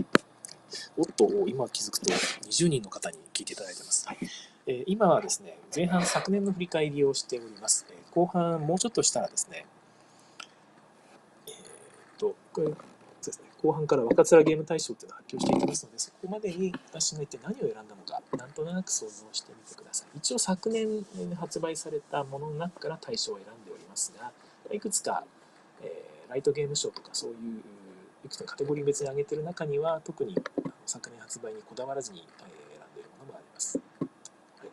[0.97, 2.11] おっと、今気づくと
[2.49, 4.09] 20人の方に聞いていただいてます。
[4.09, 4.19] はい
[4.67, 7.87] えー、今はですね、前半昨年の振り返りをしております。
[7.91, 9.67] えー、後半もうちょっとしたらですね、
[11.47, 11.57] えー、っ
[12.19, 12.75] と、これで
[13.21, 20.19] すね、後半から若面ゲーム大賞っていうのを発表していきますので、そこまでに私が一体何を選んだのか、なんとなく想像してみてください。
[20.19, 21.05] 一応昨年
[21.37, 24.33] 発売されたものの中から大賞を選んでおりますが、
[24.73, 25.25] いくつか、
[25.83, 27.37] えー、ライトゲーム賞とかそういう
[28.25, 30.37] いくつかカテゴリー別に挙げてる中には、特に
[30.85, 32.51] 昨年発売にこだわらずに、選ん
[32.95, 33.79] でいるものもあります。
[33.79, 34.69] はい、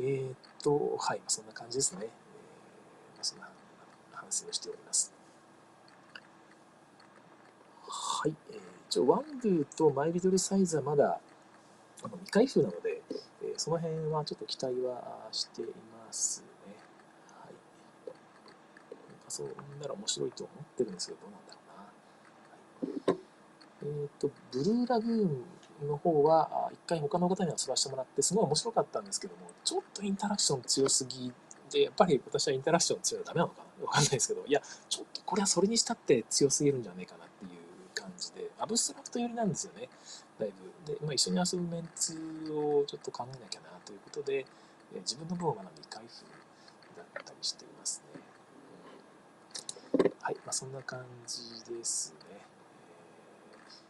[0.00, 2.00] えー、っと、はい、そんな感じですね。
[2.04, 2.10] えー、
[3.20, 3.48] そんな
[4.12, 5.12] 反省をしております。
[7.86, 8.58] はい、えー、
[8.88, 11.20] 一応、ワンドゥとマイリドルサイズはまだ
[12.02, 13.02] あの未開封なので、
[13.42, 16.45] えー、その辺はちょっと期待はしています。
[19.38, 21.60] 遊んだら面白いと思ってるんですけど、どうなんだろ
[23.08, 23.18] うな。
[23.82, 31.32] えっ、と、ブルーラグーンの方は、一回他の方に遊ばせてもらって、すごい面白かったんですけども、ちょっとインタラクション強すぎ
[31.70, 33.66] で、やっぱり私はインタラクション強いのダメなのかな？
[33.84, 37.50] わかんないですけど、いや、ちょっとこれはそれにしたって強すぎるんじゃないかなっていう
[37.94, 39.88] 感じで、アブストラクト寄りなんですよね、
[40.38, 40.52] だい
[40.86, 40.92] ぶ。
[40.92, 42.14] で、まあ、一緒に遊ぶメンツ
[42.50, 44.46] をちょっと考えなきゃなということで、
[44.94, 46.24] え自分の分を学び、開封
[46.96, 47.75] だったりしてい。
[50.26, 52.36] はい、まあ、そんな感じですね。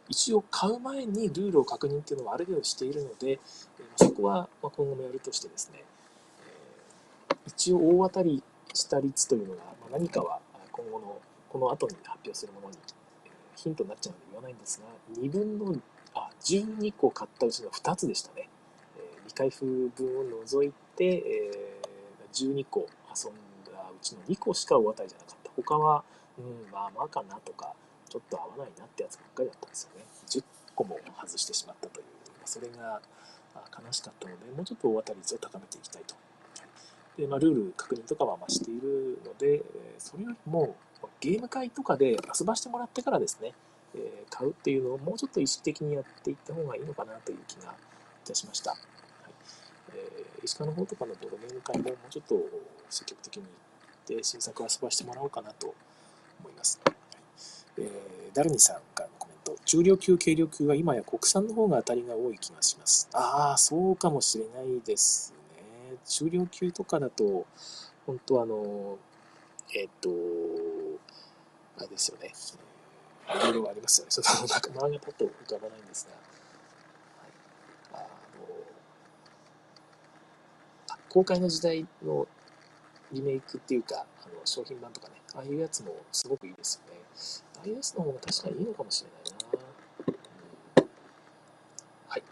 [0.07, 3.39] 一応買う前にルールを確認っていうのはある程度しているので、
[3.95, 5.83] そこは今後もやるとしてですね、
[7.47, 9.61] 一応大当たりした率というのが
[9.91, 10.39] 何かは
[10.71, 11.19] 今後の
[11.49, 12.77] この後に発表するものに
[13.55, 15.75] ヒントになっちゃうので言わないんですが、2分の、
[16.13, 18.47] あ、12個買ったうちの2つでしたね。
[19.23, 21.23] 未開封分を除いて、
[22.31, 23.33] 12個遊ん
[23.73, 25.51] だうちの2個しか大当たりじゃなかった。
[25.55, 26.03] 他は、
[26.37, 27.73] うん、まあまあかなとか、
[28.09, 30.05] ちょっと合わないなってやつばっかりだったんですよね。
[30.27, 30.43] 10
[30.75, 32.05] 個も外してしまったという、
[32.45, 33.01] それが
[33.55, 36.15] 悲しかったので、もうちょっと大当たり率を高めていきたいと。
[37.17, 39.63] で、まあ、ルール確認とかは増しているので、
[39.97, 40.75] それよりも
[41.19, 43.53] ゲーム会とかで遊ばしてもらってからですね、
[44.29, 48.71] 買うっていうのをもうちょっと意識的にやっていった方がいいのかなという気がいたしました。
[48.71, 48.79] はい
[49.95, 52.35] えー、石川の方とかのボードゲーム会ももうちょっと
[52.89, 55.73] 積極的に行って新作遊ばしてもらおうかなと
[56.39, 56.79] 思います。
[57.77, 59.55] えー、ダルニさんからのコメント。
[59.65, 63.09] 重量級、軽量級は今や国産の方が当たりが多い気がします。
[63.13, 65.97] ああ、そうかもしれないですね。
[66.05, 67.45] 重量級とかだと、
[68.05, 68.97] 本当あの、
[69.75, 70.09] えっ、ー、と、
[71.77, 72.33] あれですよね。
[73.35, 74.11] いろいろありますよね。
[74.11, 76.07] ちょっとなんか漫画パッと浮かばないんです
[77.91, 78.01] が、あ
[80.89, 82.27] の、公開の時代の
[83.11, 86.99] リメイクっていうか、あの商品版とかね、ああいうやつもすごくいいですよね。
[87.57, 90.83] ああいうやつの方が確かにいいのかもしれないな。
[90.83, 90.89] うん、
[92.07, 92.21] はい。
[92.21, 92.27] ま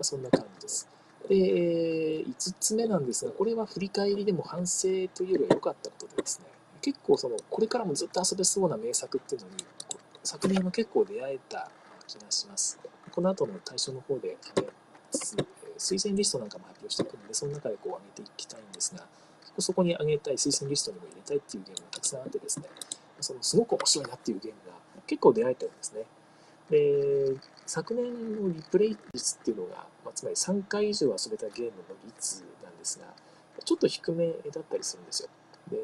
[0.00, 0.88] あ、そんな感じです。
[1.28, 6.46] で、5つ目なんですが、これは振り返りでも反省というよりは良かったことでですね、
[6.80, 9.54] 結構その、これからもずっと遊べそうな名作っていうのに、
[10.24, 11.70] 昨年は結構出会えた
[12.06, 12.78] 気がします。
[13.12, 14.38] この後の対象の方で、
[15.76, 19.06] 推薦リストなんかも発表していくので、その中でこう上げていきたいんですが、
[19.62, 22.66] そこに上げたい、推薦リストにも入れたいっていうゲームがたくさんあってですね、
[23.20, 26.04] そのすごく面白いなっていうゲームが結構出会えてるんですね。
[26.70, 27.34] で、
[27.66, 33.06] 昨年のリプレイ率っていうのが、まあ、つまり3回以上遊べたゲームの率なんですが、
[33.64, 35.28] ちょっと低めだったりするんですよ。
[35.70, 35.76] で、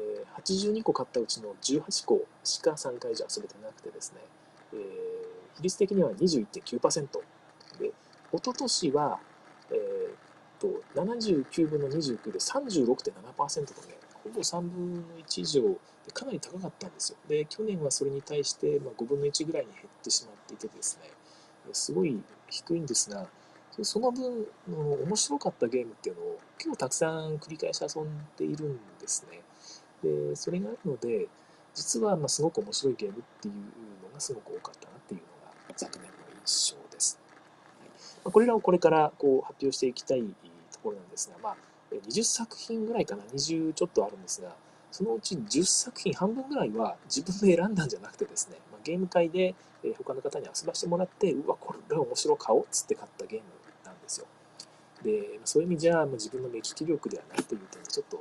[0.43, 4.21] 82個買ったうちの18個しか3回以上遊べてなくてですね、
[4.73, 7.07] えー、比率的には21.9%。
[7.79, 7.93] で、一
[8.31, 9.19] 昨年は、
[10.59, 15.77] と79分の29で36.7%とね、ほぼ3分の1以上で
[16.13, 17.17] かなり高かったんですよ。
[17.27, 21.11] で、去年はそれに対して、ま5分の1ぐらいに減ってしまっていてですね、
[21.73, 23.27] すごい低いんですが、
[23.81, 29.41] その分の面白かったゲームっていうのを結構たくさん繰り返し遊んでいるんですね。
[30.01, 31.27] で、それがあるので、
[31.73, 36.13] 実はますごく面白いゲームっていうのがすごく多かったなっていうのが昨年の
[36.45, 37.19] 印象です。
[38.23, 40.23] はい、これらをこれからこう発表していきたい
[40.85, 41.55] ころなんですが、まあ、
[41.91, 44.55] 20作品ぐらいかな、20ちょっとあるんですが、
[44.91, 49.55] そのうち10作品、半分ぐらいは自分で選んだんじゃなくてですね、まあ、ゲーム会で、
[49.97, 53.45] 他の方に遊ばしてもらって、うわ、これ面白買おうっつって買ったゲーム
[53.83, 54.27] なんですよ。
[55.03, 58.17] で、そういう意味じゃ、もう自分の目利き力ではないという点で、ちょっと、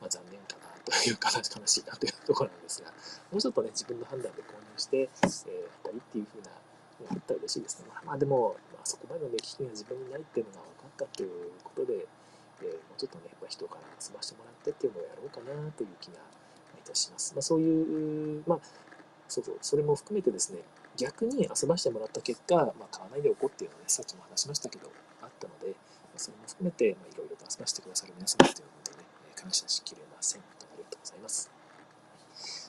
[0.00, 2.90] まあ、残念かなというか、悲しいなというところなんですが、
[3.30, 5.08] もうちょっとね、自分の判断で購入して、えー、
[5.84, 6.50] 当たりっていうふうな、
[7.10, 7.86] あったら嬉しいですね。
[8.04, 10.68] まあ、でも、まあ、そこまでの目利きが自分にないっていうのが
[11.04, 12.06] ったということで、
[12.62, 17.32] えー、もうちょっとね、まあ、人から遊ばしてもらってっていうのをやろうかなという気がいたします。
[17.34, 18.58] まあ、そういう、まあ、
[19.28, 20.58] そうそう、それも含めてですね、
[20.96, 24.90] 逆に遊ばしてもらった結果、まあ、買わないでおこうっていうのはね、さっきも話しましたけど、
[25.22, 25.76] あったので
[26.12, 29.04] ま、それも含めて、まあ、いろいろと遊ばしてくださる皆様ということでね、
[29.36, 30.42] 感謝しきれません。
[30.42, 30.44] あ
[30.76, 31.50] りがとうございます。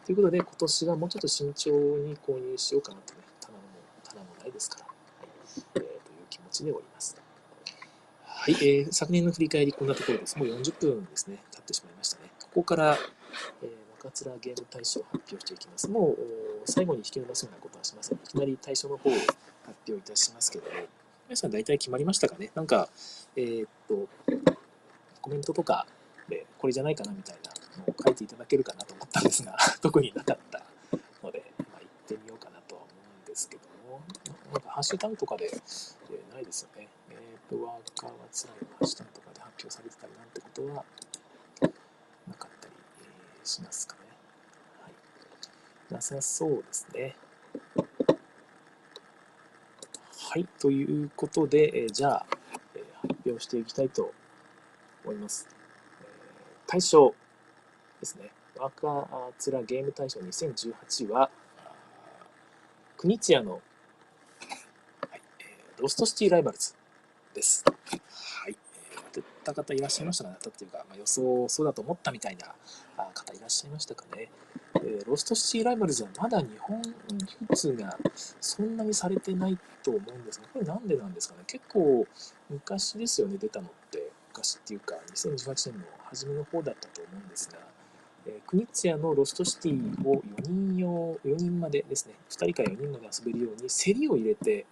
[0.06, 1.72] ということで、今年はもうちょっと慎重
[2.06, 3.64] に購入しようかなとね、棚も、
[4.04, 4.94] 棚もないですから、は
[5.26, 5.28] い
[5.76, 5.98] えー、という
[6.30, 7.29] 気持ちでおります。
[8.50, 10.36] はい、えー、昨年の振り返り、こんなところです。
[10.36, 12.32] もう40分ですね、経ってしまいましたね。
[12.42, 12.98] ここから、
[13.62, 15.88] えー、若面ゲーム大賞を発表していきます。
[15.88, 16.18] もう、
[16.66, 18.18] 最後に引き伸ばすようなことはしません。
[18.18, 19.28] いきなり大賞の方を発
[19.88, 20.72] 表いたしますけども、
[21.28, 22.50] 皆さん大体決まりましたかね？
[22.56, 22.90] なんか、
[23.36, 24.10] えー、っと、
[25.22, 25.86] コメントとか
[26.28, 27.52] で、これじゃないかなみたいな
[27.86, 30.64] のを書いていただけるかなと思ったんですが、 特になかった
[31.22, 32.90] ので、まあ、行ってみようかなとは思
[33.20, 34.02] うんですけども、
[34.52, 36.79] なんかハッシュタグとかで、えー、ないですよね。
[37.56, 40.86] ワーカーは辛いの下とかで発表されてたりなんてことは
[42.28, 42.74] なかったり、
[43.44, 44.02] え、しますかね。
[44.82, 45.94] はい。
[45.94, 47.16] なさそうですね。
[50.32, 50.48] はい。
[50.60, 52.26] ということで、えー、じゃあ、
[52.76, 54.12] えー、発表していきたいと
[55.04, 55.48] 思います。
[55.50, 57.16] えー、大賞
[58.00, 58.32] ですね。
[58.60, 61.32] ワーカーツラゲーム大賞2018は、
[62.98, 63.62] クニツィアの、はい
[65.40, 66.76] えー、ロストシティライバルズ
[67.34, 67.64] です。
[67.66, 68.56] はい。
[68.92, 70.36] えー、当てた方いらっしゃいましたかね？
[70.42, 72.54] 当たっていうか、まあ、予想そうだと思ったみたいな
[73.14, 74.30] 方いらっしゃいましたかね？
[74.76, 77.98] えー、ロストシティライバルズはまだ日本流通が
[78.40, 81.44] そんなにされてないと思うんですが、これなんでなんですかね？
[81.48, 82.06] 結構
[82.50, 84.12] 昔ですよね、出たのって。
[84.32, 87.58] 昔っていうか、2018年の初めの方だったと思うんですが、
[88.26, 94.66] えー、クニツィアのロストシティを4人用、4人までですね、2人か4人まで遊べるように競りを入れて、え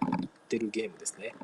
[0.00, 1.34] ー、売ってるゲームですね。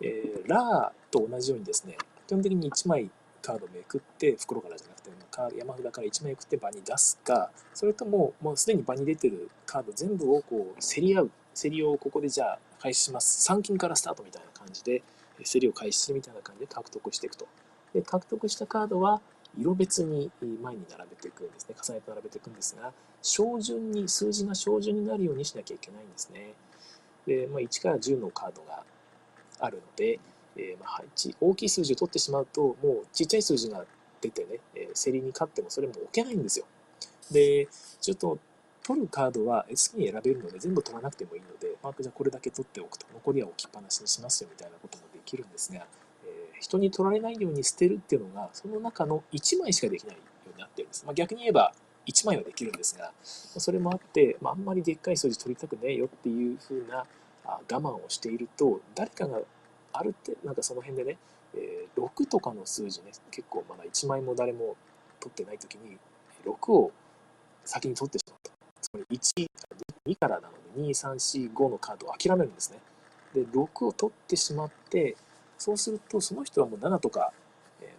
[0.00, 1.96] えー、ラーと同じようにですね、
[2.26, 3.10] 基本的に1枚
[3.42, 5.08] カードめくって、袋からじゃなくて、
[5.56, 13.50] 山札から1枚めくって場に出すか、それとも、もうすでに場に出てるカード全部をこう競り合う、競りをここでじゃあ開始します。
[13.50, 15.02] 3金からスタートみたいな感じで、
[15.44, 17.46] 競りを開始するみたいな感じで獲得していくと。
[17.94, 19.20] で、獲得したカードは、
[19.56, 21.74] 色別に前に並べていくんですね。
[21.82, 22.92] 重ねて並べていくんですが、
[23.22, 26.54] 小順に、数字が小順になるようにしなきゃいけないんですね。
[27.26, 28.84] で、まあ、1から10のカードが
[29.60, 30.18] あるので、
[30.56, 31.04] えー、まあ、
[31.40, 33.84] 大きい数字を取ってしまうと、もうちっちゃい数字が
[34.20, 36.66] 出てね、えー、競りに勝ってもそれも置けないんですよ。
[37.30, 37.68] で、
[38.00, 38.38] ちょっと
[38.82, 45.86] 取るカードは好きに選べるので全部取らなくてもいいので、まあ、じゃあこれだけ取っておくと、残りは置きっぱなしにしますよみたいなこともできるんですが、
[46.24, 51.04] えー、人に取られないように捨てるっていうのが、その中の1枚しかできないようになってるんです。
[51.04, 51.72] まあ、逆に言えば、
[52.06, 57.04] 1枚はできるんですが、それもあって、まあ、あんまりでっかい数字取りたくねえよっていう風な
[57.48, 59.40] 我慢をしていると、誰かが
[59.92, 61.18] あるってなんかその辺でね、
[61.54, 64.76] えー、6とかの数字ね結構まだ1枚も誰も
[65.18, 65.96] 取ってない時に
[66.44, 66.92] 6を
[67.64, 69.46] 先に取ってしまったつまり1
[70.06, 72.78] 2からなので2345のカードを諦めるんですね。
[73.34, 75.16] で6を取ってしまって
[75.58, 77.32] そうするとその人はもう7とか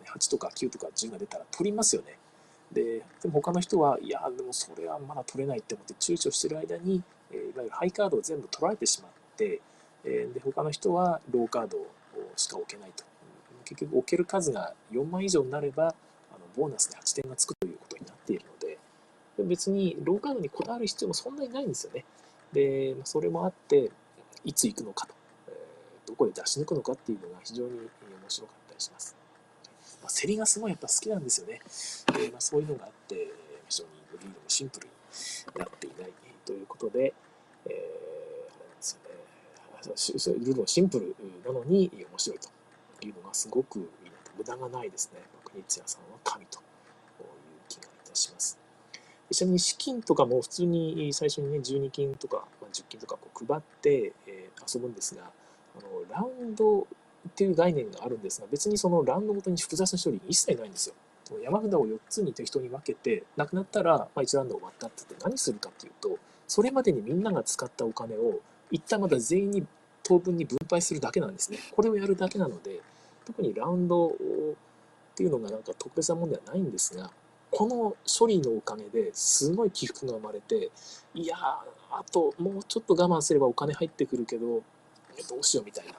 [0.06, 2.18] 8とか9とか10が出たら取りますよね。
[2.72, 9.62] ででも他の人はいやでもそれはまだ取れないって思って躊躇してる間に、えー、いわゆるハイカードを全部取られてしまって
[10.04, 11.78] えで他の人はローカード
[12.36, 13.04] しか置けないと。
[13.66, 15.94] 結局置ける数が4枚以上になればあの
[16.56, 18.78] ボーナスで8点がつくということになっているので。
[19.44, 22.06] 別にローカードにこだわる必要もそんなにないんですよね。
[22.54, 23.92] でそれもあって
[24.44, 25.14] いつ行くのかと、
[25.48, 25.52] え
[26.08, 27.90] どこで出し抜くのかっていうのが非常に面
[28.28, 29.16] 白かったりします、
[30.02, 31.62] まあ、競りがすごいやっぱ好きなんですよね。
[32.18, 33.16] で、まあ、そういうのがあって
[33.68, 36.12] 非常にルールもシンプルになっていない
[36.46, 37.14] ということで、
[37.66, 37.74] えー、
[39.86, 41.16] ルールはシンプル
[41.46, 43.90] なのに面白いというのがすごく。
[44.40, 45.20] 無駄がないですね。
[45.44, 47.26] 国津屋さんは神という
[47.68, 48.58] 気がいたします。
[49.30, 55.24] ちなみに資金とかも普通に最初にね、12金とか、まあ、10金とかこう配って、え、遊ぶんですが、
[55.78, 56.86] あのラウンドっ
[57.36, 60.96] ていう概念があるんですが、別にそのラウンドごとに複雑な処理一切ないんですよ。
[61.44, 66.18] 山札を4つに適当に分けて、なくなったら、まあ、1ラウンド終わったってって何するかっていうと、
[66.48, 68.40] それまでにみんなが使ったお金を
[68.72, 69.68] 一旦また全員に
[70.04, 71.60] 当分に分配するだけなんですね。
[71.76, 72.82] これをやるだけなので、
[73.26, 74.12] 特にラウンドっ
[75.16, 77.12] ていうのがなんか特別なものではないんですが、
[77.52, 80.70] この処理のおかげですごい起伏が生まれて、
[81.14, 81.40] いやー、
[81.92, 84.62] あともうちょっと我慢すればお金入ってくるけど、
[85.28, 85.94] どうしようみたいな。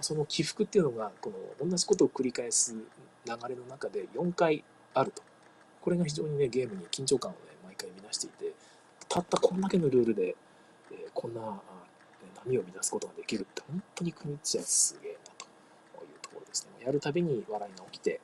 [0.00, 2.78] その起伏っていうのが、この同じことを繰り返す流
[3.48, 4.64] れの中で4回
[4.94, 5.22] あると。
[5.82, 8.54] これが非常にね、ゲームに緊張感をね、毎回乱していて、
[9.08, 10.34] たったこんだけのルールで、
[10.90, 11.60] えー、こんな
[12.46, 16.84] 波を乱すことができるって、本当に国っちゃすげえなというところですね。
[16.84, 18.20] やるたびに笑いが起きて、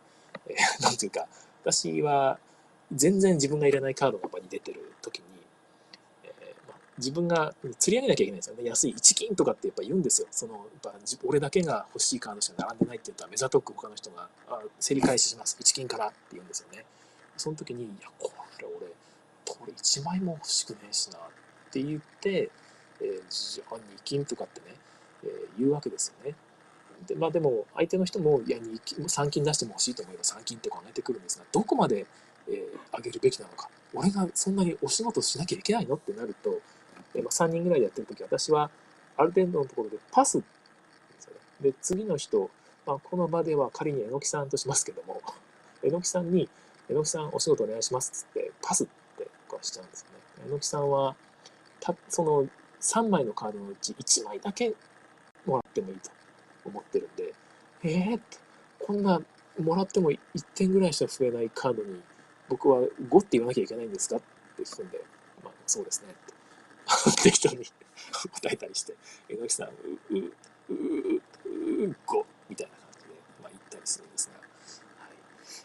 [0.47, 1.27] えー、 なんていうか、
[1.63, 2.39] 私は
[2.93, 5.25] 全然自分がいらないカードが場に出てる時に、
[6.25, 8.65] えーまあ、自分が釣り上げなきゃいけないんですよね。
[8.65, 10.29] 安い1金とかってやっぱ言うんですよ。
[10.31, 10.95] そのやっぱ
[11.25, 15.57] 俺だけが欲しいカードしか並んでないって言ったら目ざとく他の人があ競り返しします。
[15.61, 16.85] 1金からって言うんですよね。
[17.41, 18.87] その時に、いや、これ俺、
[19.47, 21.21] これ1枚も欲しくねえしなっ
[21.73, 22.51] て言って、
[23.03, 24.77] えー、じゃあ2金とかってね、
[25.25, 26.35] えー、言うわけですよね。
[27.07, 32.07] でまあ、でも相手の人もいや2金3金出しても欲しいと思えば3金って考えてくるんですがどこまで
[32.51, 33.69] えー、上げるべきなのか。
[33.95, 36.61] 俺がそんなにお仕事しなきゃいけないのってなると、
[37.15, 38.71] えー、まあ、3人ぐらいでやってるとき、私は
[39.17, 40.45] ある程度のところでパスで
[41.63, 41.71] ね。
[41.71, 42.51] で、次の人、
[42.87, 45.23] まあ、この場では仮に榎木さんとしますけども、
[45.83, 46.49] 榎木さんに、
[46.89, 48.87] 榎木さんお仕事お願いしますっつって、パスっ
[49.17, 50.51] てこうしちゃうんですよね。
[50.51, 51.17] 榎木さんは、
[51.81, 52.49] たその
[52.81, 54.75] 3枚のカードのうち1枚だけ
[55.47, 56.11] もらってもいいと
[56.65, 57.35] 思ってるんで、
[57.83, 58.39] えー、って、
[58.79, 59.21] こんな
[59.59, 60.19] もらっても1
[60.55, 62.01] 点ぐらいしか増えないカードに
[62.49, 64.17] 僕は5って言わなきゃいけないんですか？
[64.17, 64.21] っ
[64.57, 65.01] て聞くんで、
[65.45, 66.09] まあ、そうですね。
[66.13, 67.65] って、適当に
[68.33, 68.95] 答えたりして、
[69.29, 69.73] 榎木さん、う、
[70.11, 70.19] う、
[70.69, 75.15] う、う、5みたいな感じで、まあ、言ったりするんですが、はい。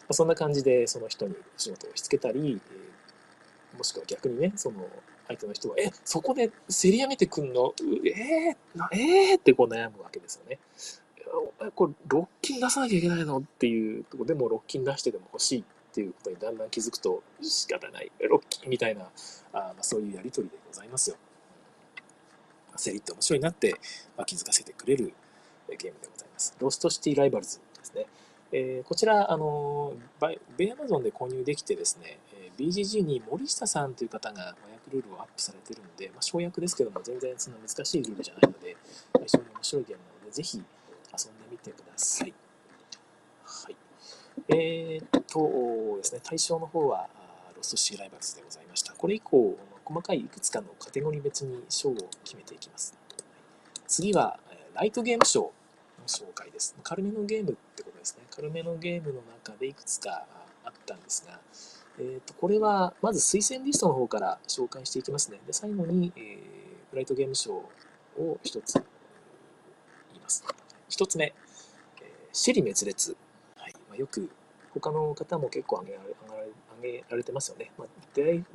[0.01, 4.87] まあ、そんな感じでその人に仕事を押しつけたり、えー、もしくは逆にね、その
[5.27, 7.73] 相手の人は、え、そこで競り上げてくんの？
[8.05, 10.59] えー、なえー、ってこう悩むわけですよね。
[11.73, 13.39] これ、ロッキン出さなきゃいけないの？
[13.39, 15.63] っていうとこでもロッキン出してでも欲しいっ
[15.93, 19.09] ていうことにだんだん気づくと仕方ないロッキーみたいな
[19.53, 21.17] あ、ま、そういうやり取りでございますよ。
[22.77, 23.75] 競りって面白いなって、
[24.17, 25.13] まあ、気づかせてくれる
[25.69, 26.55] ゲームでございます。
[26.59, 28.05] ロストシティライバルズですね。
[28.51, 29.93] えー、こちら、あの
[30.57, 32.19] 米アマゾンで購入できてですね、
[32.57, 38.77] BGG に森下さんという方が和訳ルールをアップされてるんで、まあ、省略ですけども、全然そんな難しいルールじゃないので、
[39.25, 42.33] 非常に面白いゲームなので、ぜひ遊んでみてください。
[44.47, 47.07] えー、っとですね、大賞の方は
[47.55, 48.93] ロストシティライバルズでございました。
[48.93, 52.95] これ以降、細かいいくつかのカテゴリー別に賞を決めていきます。
[53.87, 54.39] 次は、
[54.73, 55.51] ライトゲーム賞の
[56.05, 56.75] 紹介です。
[56.83, 58.23] 軽めのゲームってことですね。
[58.29, 60.25] 軽めのゲームの中でいくつか
[60.63, 61.39] あったんですが、
[61.97, 65.39] えー、とこれはまず推薦リストの方から紹介していきますね。
[65.47, 68.83] で最後に、えー、ライトゲーム賞を一つ言
[70.17, 70.43] います。
[70.89, 73.15] 一つ目、えー、シェリ滅裂。
[73.57, 74.29] はいまあ、よく
[74.73, 76.15] 他の方も結構挙げられ
[76.77, 77.71] 挙げられてますよね。
[77.77, 77.87] まあ、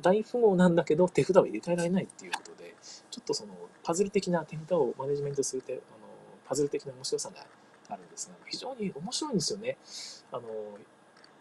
[0.01, 5.81] 大富豪なんだけど手札を入れ替えられないっていうことで、ちょっとそのパズル的な手札をマネジメントするてあの
[6.47, 7.45] パズル的な面白さが
[7.89, 9.77] あるんですが、非常に面白いんですよね。
[10.31, 10.43] あの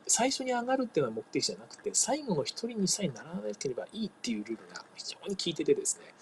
[0.07, 6.15] 最初に上がるっていうのは目的じゃなくて、最後の一人にさえならなければいいっていうルールが非常に効いててですね、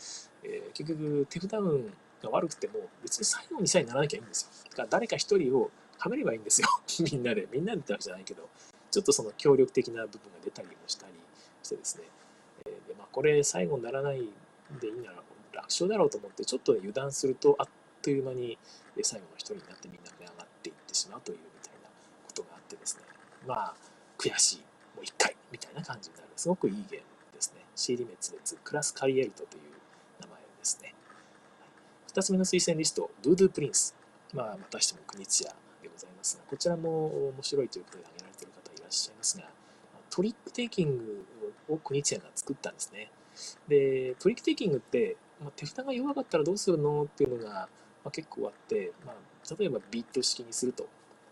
[0.45, 4.71] えー、結局手札運が悪くても別に最後にさえならなきゃいいんですよ。
[4.71, 6.69] だから誰か一人をはめればいいんですよ。
[7.11, 7.49] みんなで。
[7.51, 8.49] みんなでってわけじゃないけど、
[8.91, 11.13] ちょっとその協力的な部分が出たりもしたり
[11.63, 12.05] してですね。
[12.67, 14.29] えー、でまあ、これ最後にならない
[14.81, 15.23] でいいなら
[15.53, 17.69] 楽勝だろうと思って、ちょっと油断すると、あっ
[18.03, 18.59] という間に
[19.03, 21.89] 最後の一人になってみんなで上がっていってしまうというみたいな
[22.27, 23.08] ことがあってですね。
[23.47, 23.75] まあ、
[24.19, 24.57] 悔しい。
[24.97, 26.29] もう一回みたいな感じになる。
[26.37, 27.65] すごくいいゲームですね。
[27.75, 29.63] シーリ滅裂、クラスカリエルトという
[30.21, 30.95] 名前ですね。
[32.09, 33.95] 二つ目の推薦リスト、ブードゥープリンス。
[34.35, 35.55] まあ、またしてもクニツィア
[36.19, 39.45] ますが、こちらも面白いということで挙げられている方いらっしゃいますが、
[40.11, 41.25] トリックテイキング
[41.69, 43.11] をクニツィアが作ったんですね。
[43.69, 47.69] で、トリックテイキングって、まあ、手札が弱かったらどうするのっていうのが、
[48.05, 50.89] まあ、結構あって、まあ、例えばビッド式にすると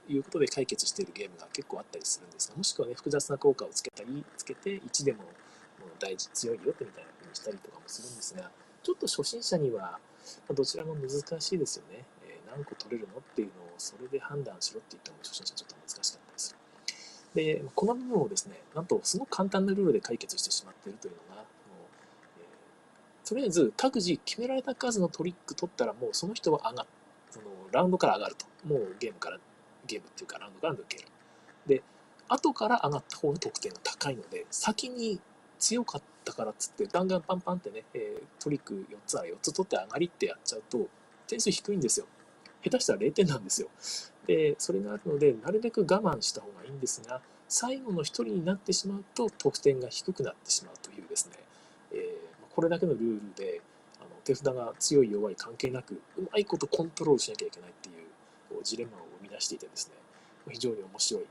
[0.08, 5.30] いうことで解決しているゲームが結構あったりするんですが、もしくはね、複雑な効果をつけたり、つけて1でももう
[5.98, 8.50] 大事、強いよってみたいな風にしたりとかもするんですが、
[8.82, 9.98] ちょっと初心者には、
[10.52, 12.04] どちらも難しいですよね。
[12.26, 16.58] えー、何個取れるのっていうのをそれで判断しろって言っても初心者ちょっと難しかったりする。
[17.34, 21.44] で、この部分をですね、なんとすごく簡単なルールで解決してしまっているというのが、も
[23.24, 26.88] う、とりあえず各自決められた数のトリック取ったらもうその人は上がる。
[27.30, 28.46] そのラウンドから上がると。
[28.64, 29.38] もうゲームから、
[29.86, 31.04] ゲームっていうかラウンドから抜ける。
[31.66, 31.82] で、
[32.28, 35.20] 後から上がった方の得点が高いので、先に
[35.58, 40.88] 強かったからっつって、ガンガンパンパンってね、えー、トリック4つあら4つ取って上がりってやっちゃうと、
[41.26, 42.06] 点数低いんですよ。
[42.62, 43.68] 下手したら0点なんですよ。
[44.26, 51.36] で、それがあるので、なるべく我慢した方がいいんですが、最後の1人になってしまうと得点が低くなってしまうというですね、
[51.92, 53.60] えー、これだけのルールで
[54.00, 59.94] あの手札が強い弱い関係なくうまいことコントロールしなきゃいけないっていうジレンマを生み出していてですね
[60.50, 61.24] 非常に面白い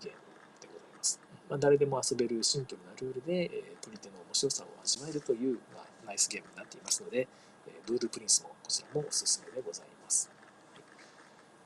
[0.00, 0.18] ゲーム
[0.60, 1.20] でございます。
[1.48, 7.28] まあ、誰でも遊べるシンプルなルールで、えー、取り手の面白さを味わえるという、まあ、ナイスゲームになっていますので、
[7.66, 10.30] えー、ブードゥプリンスもこちらもおすすめでございます。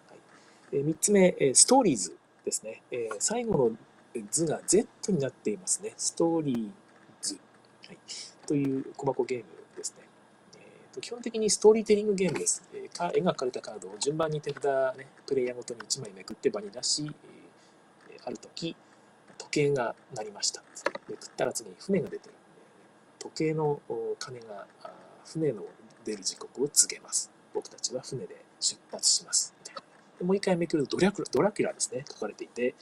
[0.08, 0.18] はい
[0.72, 2.82] えー、3つ目、えストーリーズですね。
[2.90, 3.76] え最後の
[4.30, 5.92] 図が Z になっていますね。
[5.96, 6.70] ストーリー
[7.22, 7.38] ズ、
[7.86, 7.98] はい、
[8.46, 9.44] という小箱ゲーム。
[11.00, 12.62] 基本的にストーリーテリングゲームです。
[12.74, 14.64] えー、絵が描かれたカードを順番に手札、
[14.96, 17.10] ね、プレイヤーごとに1枚めくって場に出し、
[18.10, 18.76] えー、ある時、
[19.38, 20.62] 時計が鳴りました。
[21.08, 22.34] めくったら次に船が出てる。
[23.18, 23.80] 時計の
[24.18, 24.66] 鐘が
[25.24, 25.64] 船の
[26.04, 27.30] 出る時刻を告げます。
[27.54, 29.54] 僕たちは船で出発します。
[30.18, 32.74] でもう一回めくるとドラキュラドラキュラですね、書かれていて、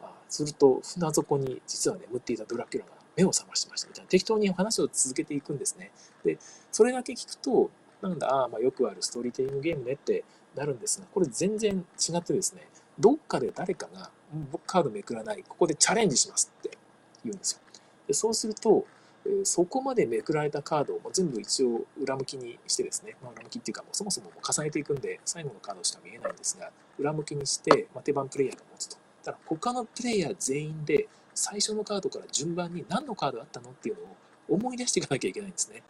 [0.00, 5.90] あすると船底に実は眠っていたドラキュラが目を覚ましましたみたいな適当に話を続けていくんですね。
[6.26, 6.38] で、
[6.70, 7.70] それだけ聞くと、
[8.02, 10.24] なんだ、あ、まあよくあるストーリーテリングゲームねって
[10.54, 12.66] なるんですが、これ全然違ってですね、
[12.98, 14.10] どっかで誰かが、
[14.52, 16.76] 僕カードめくらない、ここでチャレンジしますって
[17.24, 17.60] 言うんですよ。
[18.06, 18.86] でそうすると、
[19.26, 34.16] えそこまでめくられたカードをも全部一応裏向きにしてですね、まあ、裏向きっていうかもうそもそもも重ねていくんで最後のカードしか見えないんですが裏向きにして、まあ、手番プレイヤーが持つとただ他のプレイヤー全員で最初のカードから順番に何のカードあったのっていうのを
[34.48, 35.82] 思い出していかなきゃいけないんですね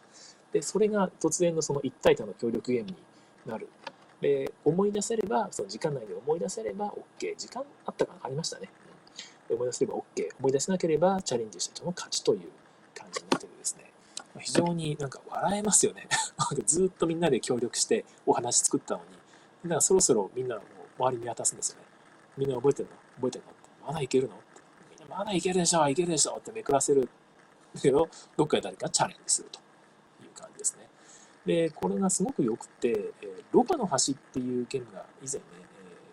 [0.53, 2.97] でそれが突然のその一体多の協力ゲームに
[3.47, 3.69] なる。
[4.21, 6.87] で思い出せればその時間内で思い出せれば
[7.21, 8.21] OK 時間あったかな？
[8.25, 8.69] ありましたね、
[9.51, 10.03] 思い出せれば OK
[10.39, 12.41] 思い出せなければチャレンジした人の勝ちという
[12.95, 13.91] 感じになっててですね、
[14.41, 16.09] 非常になんか笑えますよね。
[16.65, 19.07] ずっとみんなで協力してお話作ったのに、
[19.65, 20.63] だからそろそろみんなも
[20.99, 21.85] 周り見渡すんですよね。
[22.39, 22.97] みんな覚えてるの？
[23.17, 23.51] 覚えてるの？
[23.51, 23.61] って。
[23.87, 24.35] まだいけるの？
[24.35, 24.45] って。
[24.99, 25.87] みんなまだいけるでしょ？
[25.89, 26.37] いけるでしょ？
[26.39, 27.07] ってめくらせる。
[27.83, 29.61] けど、どっかで誰かチャレンジすると。
[30.37, 30.89] 感じですね。
[31.45, 35.65] で、これがすごく良くて、え、ロバの橋っていうゲームが以前ね、え、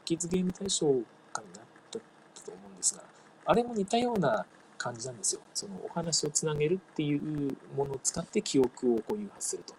[0.05, 0.88] キッズゲーム大賞
[1.32, 3.03] かになったと思うんですが、
[3.45, 4.45] あれも似たような
[4.78, 5.41] 感じなんですよ。
[5.53, 9.74] そのお話をつなげるっていうものを使って記憶をこう誘発すると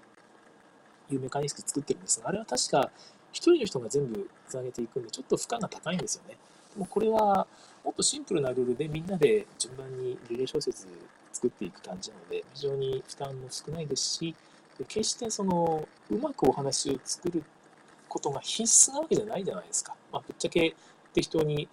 [1.15, 2.91] いうメカニズム作ってるんですが、あれは確か
[3.33, 6.37] 一人の人が全部つなげていくんで、ちょっと負荷が高いんですよね。
[6.77, 7.47] もうこれは
[7.85, 10.87] もっとシンプルなルールでみんなで順番にリレー小説
[11.45, 14.35] 作っていく感じなので、非常に負担も少ないですし、
[14.89, 17.45] 決してそのうまくお話を作る
[18.09, 19.95] ことが必須なわけじゃないじゃないですか。
[20.11, 20.75] まあ、ぶっちゃけ
[21.13, 21.69] 適当に、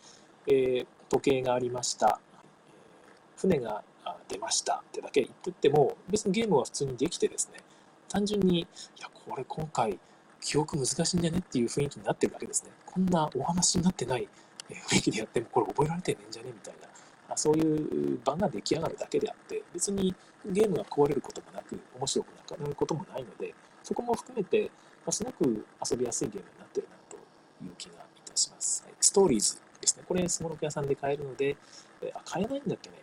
[0.48, 2.20] えー、時計がありました。
[3.38, 3.84] 船が
[4.28, 7.60] 出ましたってだけ言ってても、別にゲームは普通にできてですね、
[8.10, 8.68] 単純に、い
[9.00, 10.00] や、これ今回、
[10.42, 12.72] 記憶難しいんじゃねっていう雰囲気になってるわけですね。
[12.86, 14.28] こんなお話になってない
[14.70, 16.91] 雰囲気でやっても、これ覚えられてねえんじゃねみたいな、
[17.38, 20.14] そういう場が出来上がるだけであって、別に
[20.46, 23.54] ゲームが壊れることもなく、面白くなくなることもないので、
[23.84, 24.70] そこも含めて、
[25.06, 27.16] ますごく遊びやすいゲームになってるなと
[27.64, 28.84] いう気がいたします。
[28.84, 30.04] はい、ストーリーズですね。
[30.08, 31.58] これ、スモロク屋さんで買えるので、
[32.02, 32.96] えあ、買えないんだっけね。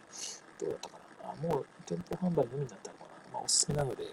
[0.61, 1.31] どうだったかな。
[1.31, 3.33] あ、もう店舗販売のみになったのかな。
[3.35, 4.05] まあ、おすすめなので、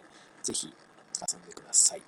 [0.41, 2.01] ぜひ遊んでください。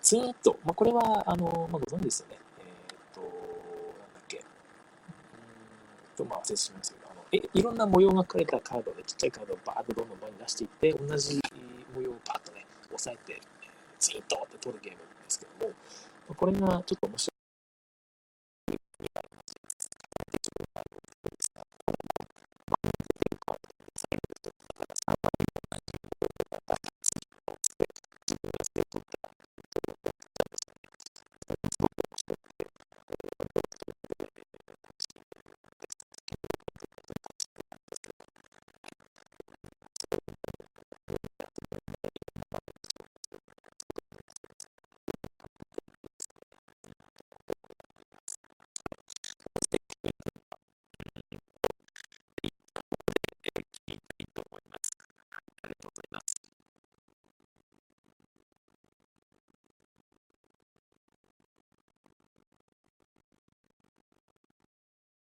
[0.00, 0.56] ツイート。
[0.64, 2.38] まあ、これは、あの、まあ、ご存知ですよね。
[2.60, 3.30] えっ、ー、と、なん
[4.14, 4.38] だっけ。
[4.38, 4.44] うん
[6.16, 11.40] と、まあ、忘れてしまいましたけど、あのえ、いろんな模様が書かれたカードで、ちっちゃいカードをバーッとどんどん前に出していって、同じ
[11.94, 13.40] 模様をパッとね、押さえて、
[13.98, 15.74] ツイートって取るゲームなんですけども、
[16.34, 17.35] これがちょっと面白い。